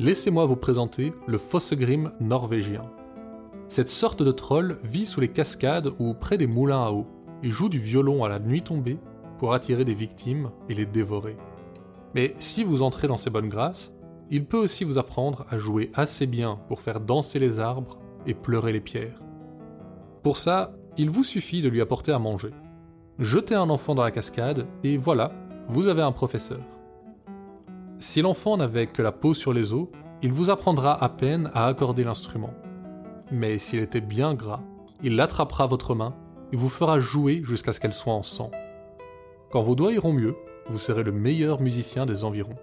Laissez-moi 0.00 0.44
vous 0.44 0.56
présenter 0.56 1.12
le 1.28 1.38
Fossegrim 1.38 2.10
norvégien. 2.18 2.82
Cette 3.68 3.88
sorte 3.88 4.24
de 4.24 4.32
troll 4.32 4.78
vit 4.82 5.06
sous 5.06 5.20
les 5.20 5.28
cascades 5.28 5.92
ou 6.00 6.14
près 6.14 6.36
des 6.36 6.48
moulins 6.48 6.82
à 6.82 6.90
eau 6.90 7.06
et 7.44 7.52
joue 7.52 7.68
du 7.68 7.78
violon 7.78 8.24
à 8.24 8.28
la 8.28 8.40
nuit 8.40 8.62
tombée 8.62 8.98
pour 9.38 9.54
attirer 9.54 9.84
des 9.84 9.94
victimes 9.94 10.50
et 10.68 10.74
les 10.74 10.84
dévorer. 10.84 11.36
Mais 12.12 12.34
si 12.40 12.64
vous 12.64 12.82
entrez 12.82 13.06
dans 13.06 13.16
ses 13.16 13.30
bonnes 13.30 13.48
grâces, 13.48 13.92
il 14.30 14.46
peut 14.46 14.58
aussi 14.58 14.82
vous 14.82 14.98
apprendre 14.98 15.46
à 15.48 15.58
jouer 15.58 15.92
assez 15.94 16.26
bien 16.26 16.58
pour 16.66 16.80
faire 16.80 16.98
danser 16.98 17.38
les 17.38 17.60
arbres 17.60 18.00
et 18.26 18.34
pleurer 18.34 18.72
les 18.72 18.80
pierres. 18.80 19.20
Pour 20.24 20.38
ça, 20.38 20.72
il 20.96 21.08
vous 21.08 21.22
suffit 21.22 21.62
de 21.62 21.68
lui 21.68 21.80
apporter 21.80 22.10
à 22.10 22.18
manger. 22.18 22.50
Jetez 23.20 23.54
un 23.54 23.70
enfant 23.70 23.94
dans 23.94 24.02
la 24.02 24.10
cascade 24.10 24.66
et 24.82 24.96
voilà, 24.96 25.30
vous 25.68 25.88
avez 25.88 26.02
un 26.02 26.12
professeur. 26.12 26.60
Si 27.98 28.22
l'enfant 28.22 28.56
n'avait 28.56 28.86
que 28.86 29.02
la 29.02 29.12
peau 29.12 29.34
sur 29.34 29.52
les 29.52 29.74
os, 29.74 29.88
il 30.22 30.32
vous 30.32 30.48
apprendra 30.48 31.02
à 31.02 31.08
peine 31.10 31.50
à 31.52 31.66
accorder 31.66 32.04
l'instrument. 32.04 32.54
Mais 33.30 33.58
s'il 33.58 33.80
était 33.80 34.00
bien 34.00 34.34
gras, 34.34 34.62
il 35.02 35.20
attrapera 35.20 35.66
votre 35.66 35.94
main 35.94 36.14
et 36.52 36.56
vous 36.56 36.70
fera 36.70 36.98
jouer 36.98 37.42
jusqu'à 37.44 37.74
ce 37.74 37.80
qu'elle 37.80 37.92
soit 37.92 38.14
en 38.14 38.22
sang. 38.22 38.50
Quand 39.50 39.62
vos 39.62 39.74
doigts 39.74 39.92
iront 39.92 40.14
mieux, 40.14 40.36
vous 40.68 40.78
serez 40.78 41.02
le 41.02 41.12
meilleur 41.12 41.60
musicien 41.60 42.06
des 42.06 42.24
environs. 42.24 42.56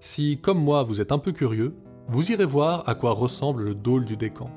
Si, 0.00 0.38
comme 0.38 0.62
moi, 0.64 0.82
vous 0.82 1.02
êtes 1.02 1.12
un 1.12 1.18
peu 1.18 1.30
curieux, 1.30 1.74
vous 2.08 2.32
irez 2.32 2.46
voir 2.46 2.88
à 2.88 2.94
quoi 2.94 3.12
ressemble 3.12 3.64
le 3.64 3.74
dôle 3.74 4.06
du 4.06 4.16
décan. 4.16 4.50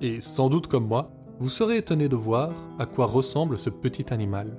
Et 0.00 0.20
sans 0.20 0.48
doute 0.48 0.66
comme 0.66 0.88
moi, 0.88 1.12
vous 1.38 1.48
serez 1.48 1.78
étonné 1.78 2.08
de 2.08 2.16
voir 2.16 2.52
à 2.80 2.86
quoi 2.86 3.06
ressemble 3.06 3.58
ce 3.58 3.70
petit 3.70 4.12
animal. 4.12 4.58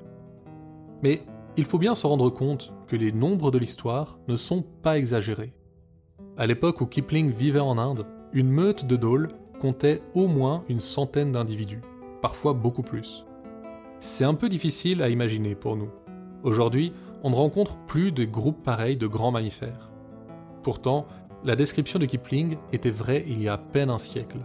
Mais 1.01 1.23
il 1.57 1.65
faut 1.65 1.77
bien 1.77 1.93
se 1.93 2.07
rendre 2.07 2.29
compte 2.29 2.71
que 2.87 2.95
les 2.95 3.11
nombres 3.11 3.51
de 3.51 3.57
l'histoire 3.57 4.17
ne 4.29 4.37
sont 4.37 4.63
pas 4.81 4.97
exagérés. 4.97 5.53
À 6.37 6.47
l'époque 6.47 6.79
où 6.79 6.85
Kipling 6.85 7.29
vivait 7.29 7.59
en 7.59 7.77
Inde, 7.77 8.05
une 8.31 8.49
meute 8.49 8.85
de 8.85 8.95
dôles 8.95 9.29
comptait 9.59 10.01
au 10.15 10.27
moins 10.27 10.63
une 10.69 10.79
centaine 10.79 11.33
d'individus, 11.33 11.81
parfois 12.21 12.53
beaucoup 12.53 12.81
plus. 12.81 13.25
C'est 13.99 14.25
un 14.25 14.33
peu 14.35 14.47
difficile 14.47 15.01
à 15.01 15.09
imaginer 15.09 15.53
pour 15.53 15.75
nous. 15.75 15.89
Aujourd'hui, 16.43 16.93
on 17.23 17.29
ne 17.29 17.35
rencontre 17.35 17.77
plus 17.87 18.13
de 18.13 18.23
groupes 18.23 18.63
pareils 18.63 18.97
de 18.97 19.07
grands 19.07 19.31
mammifères. 19.31 19.92
Pourtant, 20.63 21.07
la 21.43 21.57
description 21.57 21.99
de 21.99 22.05
Kipling 22.05 22.57
était 22.71 22.89
vraie 22.89 23.25
il 23.27 23.41
y 23.41 23.49
a 23.49 23.53
à 23.53 23.57
peine 23.57 23.89
un 23.89 23.97
siècle. 23.97 24.39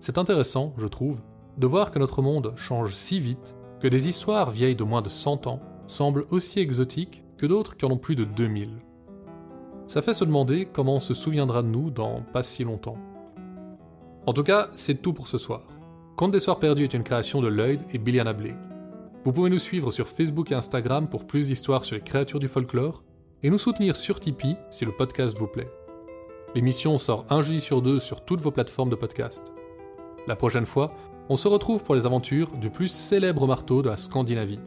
C'est 0.00 0.18
intéressant, 0.18 0.74
je 0.78 0.88
trouve, 0.88 1.20
de 1.58 1.66
voir 1.66 1.92
que 1.92 2.00
notre 2.00 2.22
monde 2.22 2.54
change 2.56 2.94
si 2.94 3.20
vite 3.20 3.54
que 3.80 3.86
des 3.86 4.08
histoires 4.08 4.50
vieilles 4.50 4.74
de 4.74 4.82
moins 4.82 5.02
de 5.02 5.08
100 5.08 5.46
ans 5.46 5.60
semblent 5.86 6.26
aussi 6.30 6.58
exotiques 6.58 7.22
que 7.36 7.46
d'autres 7.46 7.76
qui 7.76 7.84
en 7.84 7.90
ont 7.92 7.98
plus 7.98 8.16
de 8.16 8.24
2000. 8.24 8.70
Ça 9.86 10.02
fait 10.02 10.12
se 10.12 10.24
demander 10.24 10.66
comment 10.66 10.96
on 10.96 11.00
se 11.00 11.14
souviendra 11.14 11.62
de 11.62 11.68
nous 11.68 11.90
dans 11.90 12.22
pas 12.32 12.42
si 12.42 12.64
longtemps. 12.64 12.98
En 14.26 14.32
tout 14.32 14.44
cas, 14.44 14.70
c'est 14.74 15.02
tout 15.02 15.12
pour 15.12 15.28
ce 15.28 15.38
soir. 15.38 15.62
Conte 16.16 16.32
des 16.32 16.40
Soirs 16.40 16.58
Perdus 16.58 16.84
est 16.84 16.94
une 16.94 17.04
création 17.04 17.40
de 17.40 17.48
Lloyd 17.48 17.82
et 17.92 17.98
Billiana 17.98 18.32
Blake. 18.32 18.54
Vous 19.24 19.32
pouvez 19.32 19.50
nous 19.50 19.58
suivre 19.58 19.92
sur 19.92 20.08
Facebook 20.08 20.50
et 20.50 20.54
Instagram 20.56 21.08
pour 21.08 21.26
plus 21.26 21.48
d'histoires 21.48 21.84
sur 21.84 21.94
les 21.94 22.02
créatures 22.02 22.40
du 22.40 22.48
folklore 22.48 23.04
et 23.42 23.50
nous 23.50 23.58
soutenir 23.58 23.96
sur 23.96 24.20
Tipeee 24.20 24.56
si 24.70 24.84
le 24.84 24.92
podcast 24.92 25.36
vous 25.36 25.48
plaît. 25.48 25.70
L'émission 26.54 26.98
sort 26.98 27.24
un 27.30 27.42
jeudi 27.42 27.60
sur 27.60 27.82
deux 27.82 27.98
sur 27.98 28.24
toutes 28.24 28.40
vos 28.40 28.50
plateformes 28.50 28.90
de 28.90 28.94
podcast. 28.94 29.52
La 30.26 30.36
prochaine 30.36 30.66
fois, 30.66 30.94
on 31.28 31.36
se 31.36 31.48
retrouve 31.48 31.82
pour 31.82 31.94
les 31.94 32.06
aventures 32.06 32.50
du 32.56 32.70
plus 32.70 32.88
célèbre 32.88 33.46
marteau 33.46 33.82
de 33.82 33.88
la 33.88 33.96
Scandinavie, 33.96 34.60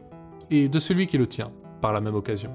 et 0.50 0.68
de 0.68 0.78
celui 0.78 1.06
qui 1.06 1.18
le 1.18 1.26
tient, 1.26 1.52
par 1.80 1.92
la 1.92 2.00
même 2.00 2.14
occasion. 2.14 2.52